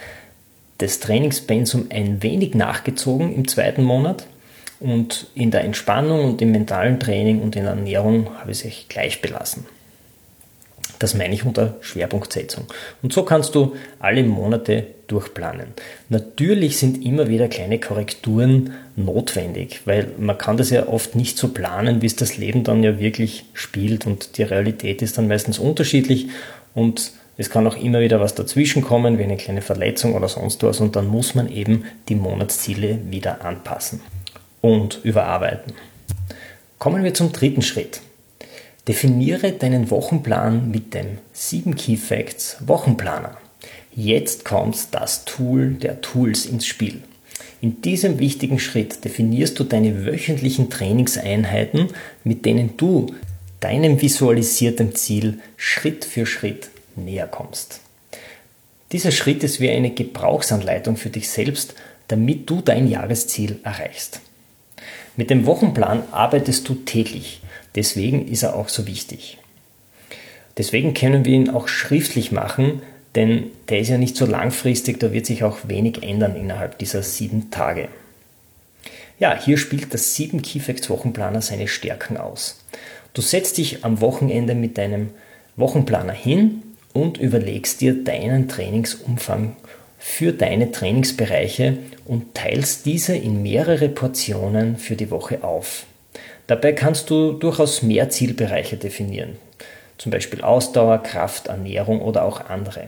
des 0.82 1.02
Trainingspensum 1.02 1.90
ein 1.92 2.24
wenig 2.24 2.56
nachgezogen 2.56 3.32
im 3.32 3.48
zweiten 3.48 3.84
Monat 3.84 4.26
und 4.80 5.28
in 5.34 5.52
der 5.52 5.64
Entspannung 5.64 6.26
und 6.26 6.42
im 6.42 6.52
mentalen 6.52 7.00
Training 7.00 7.42
und 7.42 7.56
in 7.56 7.64
der 7.64 7.74
Ernährung 7.74 8.30
habe 8.40 8.52
ich 8.52 8.64
es 8.64 8.88
gleich 8.88 9.22
belassen. 9.22 9.66
Das 11.00 11.14
meine 11.14 11.34
ich 11.34 11.46
unter 11.46 11.76
Schwerpunktsetzung. 11.82 12.66
Und 13.04 13.14
so 13.14 13.24
kannst 13.24 13.54
du 13.54 13.76
alle 14.00 14.24
Monate 14.24 14.88
durchplanen. 15.08 15.68
Natürlich 16.10 16.78
sind 16.78 17.06
immer 17.06 17.30
wieder 17.30 17.48
kleine 17.48 17.80
Korrekturen 17.80 18.72
notwendig, 18.96 19.82
weil 19.86 20.12
man 20.18 20.38
kann 20.38 20.58
das 20.58 20.70
ja 20.70 20.88
oft 20.88 21.16
nicht 21.16 21.38
so 21.38 21.50
planen, 21.50 22.02
wie 22.02 22.08
es 22.08 22.16
das 22.16 22.38
Leben 22.38 22.64
dann 22.64 22.84
ja 22.84 23.00
wirklich 23.00 23.46
spielt 23.54 24.06
und 24.06 24.38
die 24.38 24.44
Realität 24.44 25.02
ist 25.02 25.18
dann 25.18 25.28
meistens 25.28 25.60
unterschiedlich 25.60 26.28
und 26.74 27.12
es 27.38 27.52
kann 27.52 27.68
auch 27.68 27.78
immer 27.78 28.02
wieder 28.02 28.20
was 28.20 28.34
dazwischen 28.34 28.82
kommen, 28.82 29.20
wie 29.20 29.24
eine 29.24 29.38
kleine 29.38 29.62
Verletzung 29.62 30.16
oder 30.16 30.28
sonst 30.28 30.64
was 30.64 30.80
und 30.80 30.96
dann 30.96 31.08
muss 31.08 31.36
man 31.36 31.50
eben 31.50 31.86
die 32.10 32.16
Monatsziele 32.16 33.00
wieder 33.10 33.46
anpassen 33.46 34.02
und 34.68 35.00
überarbeiten. 35.04 35.72
Kommen 36.78 37.06
wir 37.06 37.14
zum 37.14 37.32
dritten 37.32 37.62
Schritt. 37.62 38.02
Definiere 38.86 39.54
deinen 39.54 39.90
Wochenplan 39.90 40.70
mit 40.70 40.94
dem 40.94 41.20
7 41.32 41.76
Key 41.76 41.96
Facts 41.96 42.58
Wochenplaner. 42.60 43.38
Jetzt 43.96 44.44
kommt 44.44 44.78
das 44.92 45.24
Tool 45.24 45.76
der 45.76 46.02
Tools 46.02 46.46
ins 46.46 46.66
Spiel. 46.66 47.02
In 47.62 47.82
diesem 47.82 48.20
wichtigen 48.20 48.60
Schritt 48.60 49.06
definierst 49.06 49.58
du 49.58 49.64
deine 49.64 50.06
wöchentlichen 50.06 50.70
Trainingseinheiten, 50.70 51.88
mit 52.26 52.46
denen 52.46 52.76
du 52.76 53.16
deinem 53.62 54.02
visualisierten 54.02 54.94
Ziel 54.96 55.40
Schritt 55.56 56.04
für 56.04 56.26
Schritt 56.26 56.72
näher 56.98 57.28
kommst. 57.28 57.80
Dieser 58.92 59.12
Schritt 59.12 59.46
ist 59.46 59.62
wie 59.62 59.70
eine 59.70 59.92
Gebrauchsanleitung 59.92 60.98
für 60.98 61.10
dich 61.10 61.30
selbst, 61.30 61.74
damit 62.10 62.50
du 62.50 62.62
dein 62.62 62.90
Jahresziel 62.90 63.60
erreichst. 63.64 64.20
Mit 65.18 65.32
dem 65.32 65.46
Wochenplan 65.48 66.04
arbeitest 66.12 66.70
du 66.70 66.76
täglich. 66.76 67.42
Deswegen 67.76 68.28
ist 68.28 68.44
er 68.44 68.56
auch 68.56 68.70
so 68.70 68.88
wichtig. 68.88 69.40
Deswegen 70.58 70.94
können 70.94 71.26
wir 71.26 71.34
ihn 71.34 71.50
auch 71.50 71.68
schriftlich 71.68 72.32
machen, 72.32 72.82
denn 73.16 73.48
der 73.70 73.80
ist 73.80 73.90
ja 73.90 73.98
nicht 73.98 74.16
so 74.16 74.28
langfristig, 74.28 75.00
da 75.00 75.12
wird 75.12 75.26
sich 75.26 75.44
auch 75.44 75.58
wenig 75.68 76.04
ändern 76.04 76.36
innerhalb 76.36 76.78
dieser 76.78 77.02
sieben 77.02 77.50
Tage. 77.50 77.90
Ja, 79.20 79.36
hier 79.36 79.58
spielt 79.58 79.92
das 79.94 80.16
7 80.16 80.44
Keyfacts 80.44 80.90
Wochenplaner 80.90 81.42
seine 81.42 81.68
Stärken 81.68 82.18
aus. 82.18 82.64
Du 83.14 83.22
setzt 83.24 83.58
dich 83.58 83.84
am 83.84 84.02
Wochenende 84.02 84.54
mit 84.54 84.78
deinem 84.78 85.10
Wochenplaner 85.56 86.14
hin 86.14 86.62
und 86.94 87.18
überlegst 87.18 87.82
dir 87.82 88.04
deinen 88.04 88.48
Trainingsumfang 88.48 89.56
für 90.10 90.32
deine 90.32 90.72
Trainingsbereiche 90.72 91.78
und 92.06 92.34
teilst 92.34 92.88
diese 92.88 93.16
in 93.16 93.44
mehrere 93.44 93.88
Portionen 93.88 94.78
für 94.78 94.96
die 94.96 95.12
Woche 95.12 95.44
auf. 95.44 95.86
Dabei 96.48 96.72
kannst 96.72 97.12
du 97.12 97.34
durchaus 97.34 97.84
mehr 97.84 98.10
Zielbereiche 98.10 98.78
definieren, 98.78 99.38
zum 100.00 100.12
Beispiel 100.12 100.42
Ausdauer, 100.42 101.04
Kraft, 101.04 101.48
Ernährung 101.48 102.02
oder 102.02 102.24
auch 102.24 102.50
andere. 102.50 102.88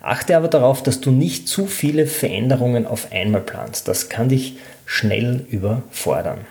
Achte 0.00 0.36
aber 0.36 0.46
darauf, 0.46 0.84
dass 0.84 1.00
du 1.00 1.10
nicht 1.10 1.48
zu 1.48 1.66
viele 1.66 2.06
Veränderungen 2.06 2.86
auf 2.86 3.10
einmal 3.10 3.40
planst. 3.40 3.88
Das 3.88 4.08
kann 4.08 4.28
dich 4.28 4.56
schnell 4.84 5.46
überfordern. 5.48 6.42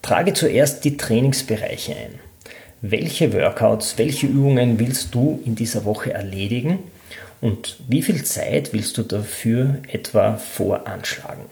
Trage 0.00 0.32
zuerst 0.32 0.84
die 0.84 0.96
Trainingsbereiche 0.96 1.92
ein. 1.92 2.20
Welche 2.80 3.34
Workouts, 3.34 3.98
welche 3.98 4.28
Übungen 4.28 4.78
willst 4.78 5.14
du 5.14 5.42
in 5.44 5.56
dieser 5.56 5.84
Woche 5.84 6.14
erledigen 6.14 6.78
und 7.44 7.76
wie 7.88 8.00
viel 8.00 8.24
Zeit 8.24 8.72
willst 8.72 8.96
du 8.96 9.02
dafür 9.02 9.82
etwa 9.92 10.38
voranschlagen? 10.38 11.44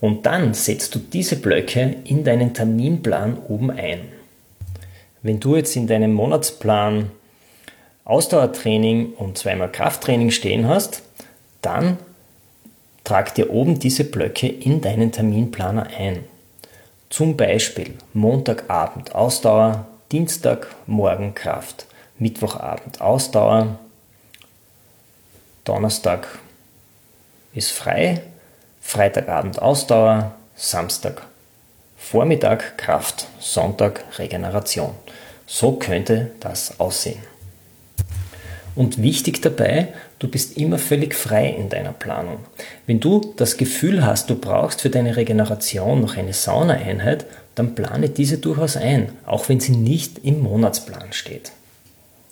Und 0.00 0.26
dann 0.26 0.54
setzt 0.54 0.94
du 0.94 1.00
diese 1.00 1.34
Blöcke 1.34 1.96
in 2.04 2.22
deinen 2.22 2.54
Terminplan 2.54 3.36
oben 3.48 3.72
ein. 3.72 4.02
Wenn 5.22 5.40
du 5.40 5.56
jetzt 5.56 5.74
in 5.74 5.88
deinem 5.88 6.12
Monatsplan 6.12 7.10
Ausdauertraining 8.04 9.14
und 9.14 9.38
zweimal 9.38 9.72
Krafttraining 9.72 10.30
stehen 10.30 10.68
hast, 10.68 11.02
dann 11.60 11.98
trag 13.02 13.34
dir 13.34 13.50
oben 13.50 13.80
diese 13.80 14.04
Blöcke 14.04 14.46
in 14.46 14.80
deinen 14.80 15.10
Terminplaner 15.10 15.88
ein. 15.98 16.22
Zum 17.10 17.36
Beispiel 17.36 17.94
Montagabend 18.12 19.16
Ausdauer, 19.16 19.88
Dienstagmorgen 20.12 21.34
Kraft, 21.34 21.86
Mittwochabend 22.20 23.00
Ausdauer, 23.00 23.80
Donnerstag 25.68 26.26
ist 27.52 27.72
frei, 27.72 28.22
Freitagabend 28.80 29.60
Ausdauer, 29.60 30.34
Samstag 30.56 31.26
Vormittag 31.98 32.78
Kraft, 32.78 33.26
Sonntag 33.38 34.02
Regeneration. 34.18 34.94
So 35.46 35.72
könnte 35.72 36.30
das 36.40 36.80
aussehen. 36.80 37.18
Und 38.76 39.02
wichtig 39.02 39.42
dabei, 39.42 39.88
du 40.18 40.28
bist 40.28 40.56
immer 40.56 40.78
völlig 40.78 41.14
frei 41.14 41.50
in 41.50 41.68
deiner 41.68 41.92
Planung. 41.92 42.38
Wenn 42.86 43.00
du 43.00 43.34
das 43.36 43.58
Gefühl 43.58 44.06
hast, 44.06 44.30
du 44.30 44.36
brauchst 44.36 44.80
für 44.80 44.88
deine 44.88 45.16
Regeneration 45.16 46.00
noch 46.00 46.16
eine 46.16 46.32
Saunaeinheit, 46.32 47.26
dann 47.56 47.74
plane 47.74 48.08
diese 48.08 48.38
durchaus 48.38 48.78
ein, 48.78 49.10
auch 49.26 49.50
wenn 49.50 49.60
sie 49.60 49.72
nicht 49.72 50.24
im 50.24 50.40
Monatsplan 50.40 51.12
steht. 51.12 51.52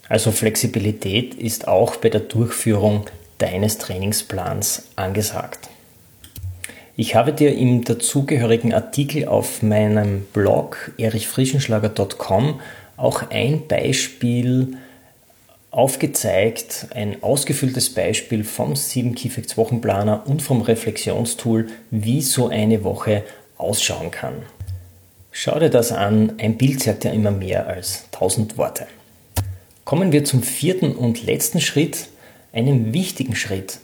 Also 0.09 0.31
Flexibilität 0.31 1.35
ist 1.35 1.67
auch 1.67 1.97
bei 1.97 2.09
der 2.09 2.21
Durchführung 2.21 3.05
deines 3.37 3.77
Trainingsplans 3.77 4.89
angesagt. 4.95 5.69
Ich 6.95 7.15
habe 7.15 7.31
dir 7.31 7.55
im 7.55 7.83
dazugehörigen 7.83 8.73
Artikel 8.73 9.27
auf 9.27 9.61
meinem 9.61 10.25
Blog 10.33 10.91
erichfrischenschlager.com 10.97 12.59
auch 12.97 13.29
ein 13.29 13.67
Beispiel 13.67 14.77
aufgezeigt, 15.69 16.87
ein 16.95 17.21
ausgefülltes 17.21 17.93
Beispiel 17.93 18.43
vom 18.43 18.75
7 18.75 19.13
Keyfacts 19.13 19.57
Wochenplaner 19.57 20.23
und 20.25 20.41
vom 20.41 20.61
Reflexionstool, 20.61 21.67
wie 21.91 22.21
so 22.23 22.47
eine 22.47 22.83
Woche 22.83 23.23
ausschauen 23.57 24.09
kann. 24.09 24.41
Schau 25.31 25.59
dir 25.59 25.69
das 25.69 25.91
an, 25.91 26.33
ein 26.39 26.57
Bild 26.57 26.81
sagt 26.81 27.03
ja 27.03 27.11
immer 27.11 27.29
mehr 27.29 27.67
als 27.67 28.05
1000 28.13 28.57
Worte. 28.57 28.87
Kommen 29.85 30.11
wir 30.11 30.23
zum 30.25 30.41
vierten 30.41 30.93
und 30.93 31.23
letzten 31.23 31.61
Schritt, 31.61 32.09
einem 32.57 32.91
wichtigen 32.91 33.35
Schritt, 33.35 33.79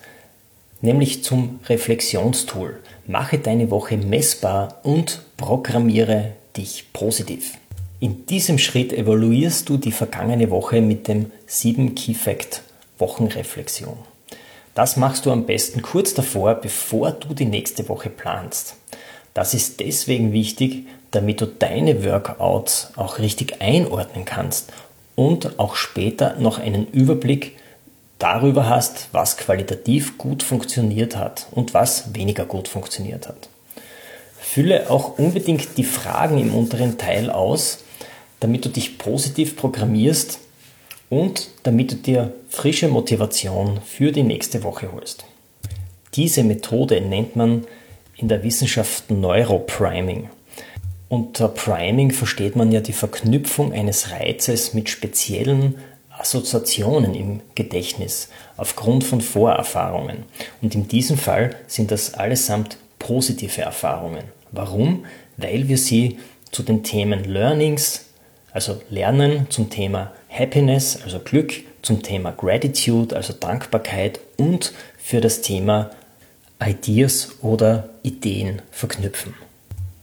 nämlich 0.82 1.24
zum 1.24 1.60
Reflexionstool. 1.68 2.80
Mache 3.06 3.38
deine 3.38 3.70
Woche 3.70 3.98
messbar 3.98 4.80
und 4.82 5.22
programmiere 5.38 6.32
dich 6.58 6.92
positiv. 6.92 7.54
In 8.00 8.26
diesem 8.26 8.58
Schritt 8.58 8.92
evaluierst 8.92 9.70
du 9.70 9.78
die 9.78 9.92
vergangene 9.92 10.50
Woche 10.50 10.82
mit 10.82 11.08
dem 11.08 11.32
7 11.46 11.94
Key 11.94 12.16
Fact 12.16 12.64
Wochenreflexion. 12.98 13.96
Das 14.74 14.98
machst 14.98 15.28
du 15.28 15.32
am 15.32 15.46
besten 15.46 15.84
kurz 15.84 16.16
davor, 16.16 16.56
bevor 16.56 17.12
du 17.12 17.36
die 17.36 17.46
nächste 17.46 17.88
Woche 17.90 18.10
planst. 18.10 18.76
Das 19.36 19.54
ist 19.54 19.80
deswegen 19.80 20.34
wichtig, 20.34 20.88
damit 21.12 21.42
du 21.42 21.46
deine 21.46 22.04
Workouts 22.04 22.90
auch 22.96 23.20
richtig 23.20 23.62
einordnen 23.62 24.26
kannst 24.26 24.74
und 25.16 25.60
auch 25.60 25.76
später 25.76 26.36
noch 26.40 26.58
einen 26.58 26.88
Überblick 26.88 27.56
darüber 28.24 28.70
hast, 28.70 29.10
was 29.12 29.36
qualitativ 29.36 30.18
gut 30.18 30.44
funktioniert 30.44 31.18
hat 31.18 31.48
und 31.52 31.74
was 31.74 32.16
weniger 32.16 32.46
gut 32.46 32.70
funktioniert 32.70 33.28
hat. 33.28 33.50
Fülle 34.40 34.90
auch 34.90 35.20
unbedingt 35.20 35.78
die 35.78 35.84
Fragen 35.84 36.40
im 36.40 36.56
unteren 36.56 36.98
Teil 36.98 37.30
aus, 37.30 37.80
damit 38.40 38.64
du 38.64 38.70
dich 38.70 38.98
positiv 38.98 39.58
programmierst 39.58 40.40
und 41.10 41.50
damit 41.64 41.92
du 41.92 41.96
dir 41.96 42.34
frische 42.48 42.88
Motivation 42.88 43.82
für 43.86 44.14
die 44.14 44.24
nächste 44.24 44.64
Woche 44.64 44.94
holst. 44.94 45.26
Diese 46.16 46.44
Methode 46.44 47.02
nennt 47.02 47.36
man 47.36 47.66
in 48.16 48.30
der 48.30 48.44
Wissenschaft 48.44 49.12
Neuropriming. 49.12 50.30
Unter 51.10 51.50
Priming 51.50 52.12
versteht 52.12 52.56
man 52.56 52.72
ja 52.72 52.80
die 52.80 52.94
Verknüpfung 52.94 53.74
eines 53.74 54.12
Reizes 54.12 54.74
mit 54.74 54.90
speziellen 54.90 55.76
Assoziationen 56.18 57.16
im 57.16 57.42
Gedächtnis 57.56 58.30
aufgrund 58.58 59.04
von 59.04 59.22
Vorerfahrungen. 59.22 60.24
Und 60.62 60.76
in 60.76 60.88
diesem 60.88 61.18
Fall 61.18 61.56
sind 61.68 61.92
das 61.92 62.14
allesamt 62.14 62.78
positive 63.00 63.62
Erfahrungen. 63.62 64.24
Warum? 64.52 65.06
Weil 65.38 65.68
wir 65.68 65.78
sie 65.78 66.20
zu 66.52 66.64
den 66.64 66.84
Themen 66.84 67.24
Learnings, 67.24 68.06
also 68.52 68.82
Lernen, 68.90 69.48
zum 69.50 69.70
Thema 69.70 70.12
Happiness, 70.30 71.00
also 71.04 71.20
Glück, 71.20 71.54
zum 71.82 72.02
Thema 72.04 72.32
Gratitude, 72.32 73.16
also 73.16 73.34
Dankbarkeit 73.34 74.20
und 74.38 74.74
für 74.98 75.20
das 75.20 75.42
Thema 75.42 75.90
Ideas 76.64 77.36
oder 77.42 77.90
Ideen 78.04 78.62
verknüpfen. 78.72 79.34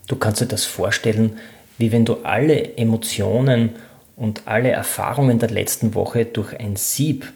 Du 0.08 0.16
kannst 0.16 0.40
dir 0.40 0.46
das 0.46 0.64
vorstellen, 0.64 1.38
wie 1.78 1.92
wenn 1.92 2.04
du 2.04 2.16
alle 2.24 2.76
Emotionen 2.76 3.76
und 4.20 4.42
alle 4.44 4.70
Erfahrungen 4.70 5.38
der 5.38 5.50
letzten 5.50 5.94
Woche 5.94 6.26
durch 6.26 6.60
ein 6.60 6.76
Sieb 6.76 7.32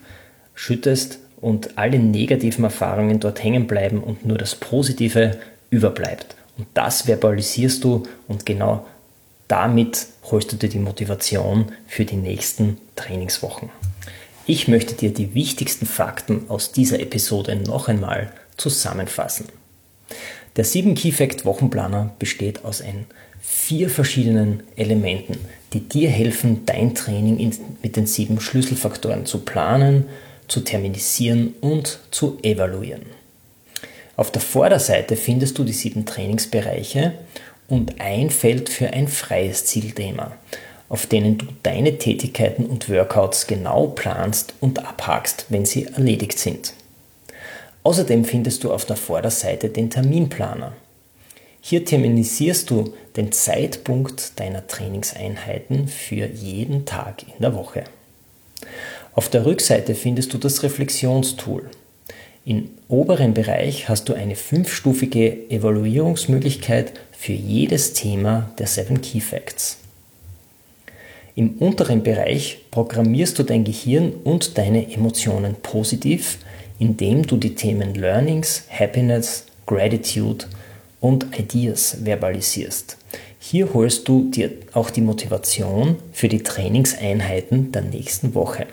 schüttest 0.54 1.18
und 1.40 1.78
alle 1.78 1.98
negativen 1.98 2.62
Erfahrungen 2.62 3.20
dort 3.20 3.42
hängen 3.42 3.66
bleiben 3.66 4.02
und 4.02 4.26
nur 4.26 4.36
das 4.36 4.54
Positive 4.54 5.38
überbleibt. 5.70 6.36
Und 6.58 6.66
das 6.74 7.02
verbalisierst 7.02 7.82
du 7.82 8.04
und 8.28 8.46
genau 8.46 8.86
Damit 9.48 10.06
holst 10.30 10.52
du 10.52 10.56
dir 10.56 10.68
die 10.68 10.78
Motivation 10.78 11.72
für 11.86 12.04
die 12.04 12.16
nächsten 12.16 12.78
Trainingswochen. 12.96 13.68
Ich 14.46 14.68
möchte 14.68 14.94
dir 14.94 15.12
die 15.12 15.34
wichtigsten 15.34 15.86
Fakten 15.86 16.46
aus 16.48 16.72
dieser 16.72 17.00
Episode 17.00 17.56
noch 17.56 17.88
einmal 17.88 18.32
zusammenfassen. 18.56 19.46
Der 20.56 20.64
7 20.64 20.94
Key 20.94 21.12
Fact 21.12 21.44
Wochenplaner 21.44 22.14
besteht 22.18 22.64
aus 22.64 22.80
ein 22.80 23.06
vier 23.40 23.90
verschiedenen 23.90 24.62
Elementen, 24.76 25.38
die 25.74 25.80
dir 25.80 26.08
helfen, 26.08 26.62
dein 26.64 26.94
Training 26.94 27.38
in, 27.38 27.52
mit 27.82 27.96
den 27.96 28.06
sieben 28.06 28.40
Schlüsselfaktoren 28.40 29.26
zu 29.26 29.40
planen, 29.40 30.04
zu 30.48 30.60
terminisieren 30.60 31.54
und 31.60 31.98
zu 32.10 32.38
evaluieren. 32.42 33.06
Auf 34.16 34.30
der 34.30 34.40
Vorderseite 34.40 35.16
findest 35.16 35.58
du 35.58 35.64
die 35.64 35.72
sieben 35.72 36.06
Trainingsbereiche 36.06 37.12
und 37.68 38.00
ein 38.00 38.30
Feld 38.30 38.68
für 38.68 38.92
ein 38.92 39.08
freies 39.08 39.66
Zielthema, 39.66 40.36
auf 40.88 41.06
denen 41.06 41.38
du 41.38 41.46
deine 41.64 41.98
Tätigkeiten 41.98 42.66
und 42.66 42.88
Workouts 42.88 43.48
genau 43.48 43.88
planst 43.88 44.54
und 44.60 44.86
abhakst, 44.86 45.46
wenn 45.48 45.64
sie 45.64 45.86
erledigt 45.86 46.38
sind. 46.38 46.74
Außerdem 47.82 48.24
findest 48.24 48.62
du 48.62 48.72
auf 48.72 48.84
der 48.84 48.96
Vorderseite 48.96 49.68
den 49.68 49.90
Terminplaner. 49.90 50.72
Hier 51.66 51.82
terminisierst 51.82 52.68
du 52.68 52.92
den 53.16 53.32
Zeitpunkt 53.32 54.38
deiner 54.38 54.66
Trainingseinheiten 54.66 55.88
für 55.88 56.26
jeden 56.26 56.84
Tag 56.84 57.22
in 57.22 57.40
der 57.40 57.54
Woche. 57.54 57.84
Auf 59.14 59.30
der 59.30 59.46
Rückseite 59.46 59.94
findest 59.94 60.34
du 60.34 60.36
das 60.36 60.62
Reflexionstool. 60.62 61.70
Im 62.44 62.68
oberen 62.88 63.32
Bereich 63.32 63.88
hast 63.88 64.10
du 64.10 64.12
eine 64.12 64.36
fünfstufige 64.36 65.48
Evaluierungsmöglichkeit 65.48 67.00
für 67.12 67.32
jedes 67.32 67.94
Thema 67.94 68.50
der 68.58 68.66
Seven 68.66 69.00
Key 69.00 69.20
Facts. 69.20 69.78
Im 71.34 71.54
unteren 71.60 72.02
Bereich 72.02 72.58
programmierst 72.72 73.38
du 73.38 73.42
dein 73.42 73.64
Gehirn 73.64 74.12
und 74.22 74.58
deine 74.58 74.92
Emotionen 74.92 75.54
positiv, 75.54 76.40
indem 76.78 77.26
du 77.26 77.38
die 77.38 77.54
Themen 77.54 77.94
Learnings, 77.94 78.64
Happiness, 78.68 79.46
Gratitude 79.64 80.44
und 81.04 81.38
Ideas 81.38 81.98
verbalisierst. 82.02 82.96
Hier 83.38 83.74
holst 83.74 84.08
du 84.08 84.30
dir 84.30 84.50
auch 84.72 84.88
die 84.88 85.02
Motivation 85.02 85.96
für 86.14 86.28
die 86.28 86.42
Trainingseinheiten 86.42 87.72
der 87.72 87.82
nächsten 87.82 88.34
Woche. 88.34 88.66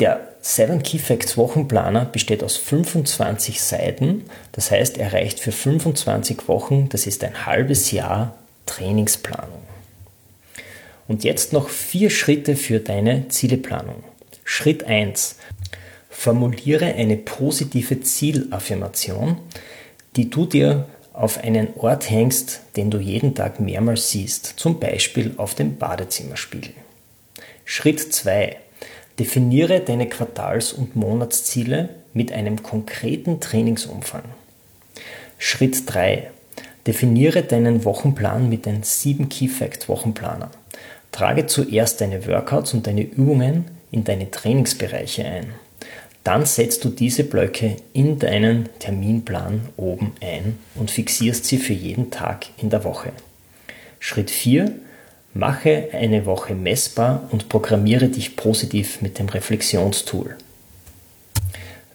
Der 0.00 0.32
Seven 0.40 0.82
Key 0.82 0.98
Facts 0.98 1.36
Wochenplaner 1.36 2.06
besteht 2.06 2.42
aus 2.42 2.56
25 2.56 3.62
Seiten, 3.62 4.24
das 4.50 4.72
heißt, 4.72 4.98
er 4.98 5.12
reicht 5.12 5.38
für 5.38 5.52
25 5.52 6.48
Wochen, 6.48 6.88
das 6.88 7.06
ist 7.06 7.22
ein 7.22 7.46
halbes 7.46 7.92
Jahr 7.92 8.34
Trainingsplanung. 8.66 9.62
Und 11.06 11.22
jetzt 11.22 11.52
noch 11.52 11.68
vier 11.68 12.10
Schritte 12.10 12.56
für 12.56 12.80
deine 12.80 13.28
Zieleplanung. 13.28 14.02
Schritt 14.42 14.82
1. 14.82 15.36
Formuliere 16.20 16.96
eine 16.96 17.16
positive 17.16 18.00
Zielaffirmation, 18.00 19.36
die 20.16 20.28
du 20.28 20.46
dir 20.46 20.88
auf 21.12 21.38
einen 21.38 21.68
Ort 21.76 22.10
hängst, 22.10 22.62
den 22.74 22.90
du 22.90 22.98
jeden 22.98 23.36
Tag 23.36 23.60
mehrmals 23.60 24.10
siehst, 24.10 24.54
zum 24.56 24.80
Beispiel 24.80 25.34
auf 25.36 25.54
dem 25.54 25.76
Badezimmerspiegel. 25.76 26.72
Schritt 27.64 28.00
2. 28.00 28.56
Definiere 29.20 29.78
deine 29.78 30.08
Quartals- 30.08 30.72
und 30.72 30.96
Monatsziele 30.96 31.90
mit 32.14 32.32
einem 32.32 32.64
konkreten 32.64 33.38
Trainingsumfang. 33.38 34.24
Schritt 35.38 35.84
3. 35.86 36.32
Definiere 36.84 37.44
deinen 37.44 37.84
Wochenplan 37.84 38.48
mit 38.48 38.66
den 38.66 38.82
7 38.82 39.28
Key 39.28 39.46
Fact 39.46 39.88
Wochenplaner. 39.88 40.50
Trage 41.12 41.46
zuerst 41.46 42.00
deine 42.00 42.26
Workouts 42.26 42.74
und 42.74 42.88
deine 42.88 43.02
Übungen 43.02 43.66
in 43.92 44.02
deine 44.02 44.32
Trainingsbereiche 44.32 45.24
ein. 45.24 45.54
Dann 46.28 46.44
setzt 46.44 46.84
du 46.84 46.90
diese 46.90 47.24
Blöcke 47.24 47.76
in 47.94 48.18
deinen 48.18 48.68
Terminplan 48.80 49.70
oben 49.78 50.12
ein 50.20 50.58
und 50.74 50.90
fixierst 50.90 51.46
sie 51.46 51.56
für 51.56 51.72
jeden 51.72 52.10
Tag 52.10 52.48
in 52.58 52.68
der 52.68 52.84
Woche. 52.84 53.12
Schritt 53.98 54.30
4. 54.30 54.72
Mache 55.32 55.88
eine 55.94 56.26
Woche 56.26 56.54
messbar 56.54 57.26
und 57.30 57.48
programmiere 57.48 58.08
dich 58.08 58.36
positiv 58.36 59.00
mit 59.00 59.18
dem 59.18 59.30
Reflexionstool. 59.30 60.36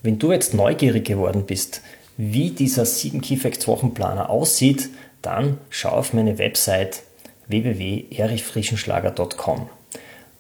Wenn 0.02 0.18
du 0.18 0.32
jetzt 0.32 0.56
neugierig 0.56 1.06
geworden 1.06 1.44
bist, 1.46 1.82
wie 2.18 2.50
dieser 2.50 2.88
7 2.88 3.22
Key 3.22 3.38
Facts 3.38 3.68
Wochenplaner 3.68 4.32
aussieht, 4.32 4.90
dann 5.22 5.60
schau 5.70 5.90
auf 5.90 6.12
meine 6.12 6.40
Website 6.40 7.04
www.erichfrischenschlager.com. 7.50 9.70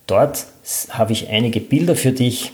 Dort 0.07 0.47
habe 0.89 1.13
ich 1.13 1.29
einige 1.29 1.59
Bilder 1.59 1.95
für 1.95 2.11
dich 2.11 2.53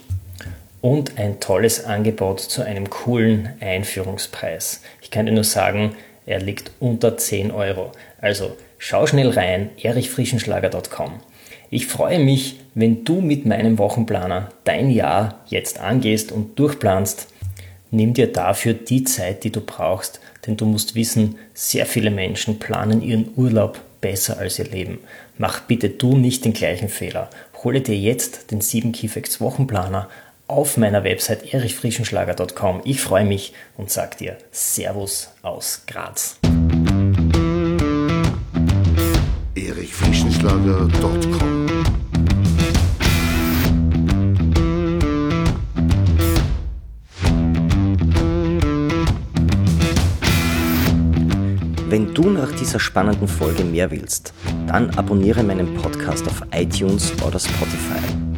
und 0.82 1.18
ein 1.18 1.40
tolles 1.40 1.86
Angebot 1.86 2.40
zu 2.40 2.64
einem 2.64 2.90
coolen 2.90 3.50
Einführungspreis. 3.60 4.82
Ich 5.02 5.12
kann 5.12 5.26
dir 5.26 5.32
nur 5.32 5.44
sagen, 5.44 5.96
er 6.26 6.40
liegt 6.40 6.72
unter 6.80 7.18
10 7.18 7.52
Euro. 7.52 7.92
Also 8.22 8.56
schau 8.78 9.08
schnell 9.08 9.30
rein, 9.30 9.72
erichfrischenschlager.com. 9.82 11.22
Ich 11.72 11.88
freue 11.88 12.20
mich, 12.20 12.60
wenn 12.74 13.04
du 13.04 13.22
mit 13.22 13.46
meinem 13.46 13.78
Wochenplaner 13.78 14.50
dein 14.64 14.90
Jahr 14.90 15.42
jetzt 15.48 15.80
angehst 15.80 16.32
und 16.32 16.58
durchplanst. 16.58 17.28
Nimm 17.92 18.14
dir 18.14 18.32
dafür 18.32 18.74
die 18.74 19.04
Zeit, 19.04 19.44
die 19.44 19.52
du 19.52 19.62
brauchst, 19.62 20.20
denn 20.46 20.58
du 20.58 20.66
musst 20.66 20.96
wissen, 20.96 21.38
sehr 21.54 21.86
viele 21.86 22.12
Menschen 22.12 22.60
planen 22.60 23.02
ihren 23.02 23.32
Urlaub 23.36 23.80
besser 24.02 24.38
als 24.38 24.60
ihr 24.60 24.66
Leben. 24.66 25.00
Mach 25.38 25.62
bitte 25.62 25.90
du 25.90 26.16
nicht 26.16 26.46
den 26.46 26.54
gleichen 26.54 26.90
Fehler. 26.90 27.30
Hole 27.64 27.82
dir 27.82 27.98
jetzt 27.98 28.52
den 28.52 28.62
7 28.62 28.92
Keyfacts 28.92 29.42
Wochenplaner 29.42 30.10
auf 30.50 30.78
meiner 30.78 31.04
Website 31.04 31.54
erichfrischenschlager.com. 31.54 32.82
Ich 32.84 33.02
freue 33.02 33.26
mich 33.26 33.54
und 33.78 33.92
sag 33.92 34.18
dir 34.18 34.38
Servus 34.52 35.30
aus 35.44 35.84
Graz. 35.86 36.40
erichfrischenschlager.com 39.56 41.60
Wenn 51.90 52.14
du 52.14 52.30
nach 52.30 52.52
dieser 52.52 52.80
spannenden 52.80 53.28
Folge 53.28 53.64
mehr 53.64 53.90
willst, 53.90 54.32
dann 54.68 54.92
abonniere 54.92 55.42
meinen 55.44 55.74
Podcast 55.76 56.28
auf 56.28 56.44
iTunes 56.52 57.12
oder 57.24 57.40
Spotify. 57.40 58.29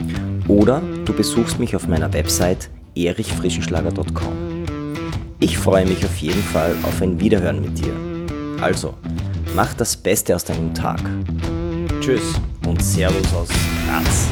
Oder 0.51 0.81
du 1.05 1.13
besuchst 1.13 1.59
mich 1.59 1.77
auf 1.77 1.87
meiner 1.87 2.11
Website 2.11 2.69
erichfrischenschlager.com. 2.93 4.65
Ich 5.39 5.57
freue 5.57 5.85
mich 5.85 6.03
auf 6.03 6.17
jeden 6.17 6.43
Fall 6.43 6.75
auf 6.83 7.01
ein 7.01 7.21
Wiederhören 7.21 7.61
mit 7.61 7.79
dir. 7.79 7.93
Also, 8.61 8.93
mach 9.55 9.73
das 9.75 9.95
Beste 9.95 10.35
aus 10.35 10.43
deinem 10.43 10.73
Tag. 10.73 10.99
Tschüss 12.01 12.33
und 12.67 12.83
Servus 12.83 13.33
aus 13.33 13.47
Graz. 13.87 14.27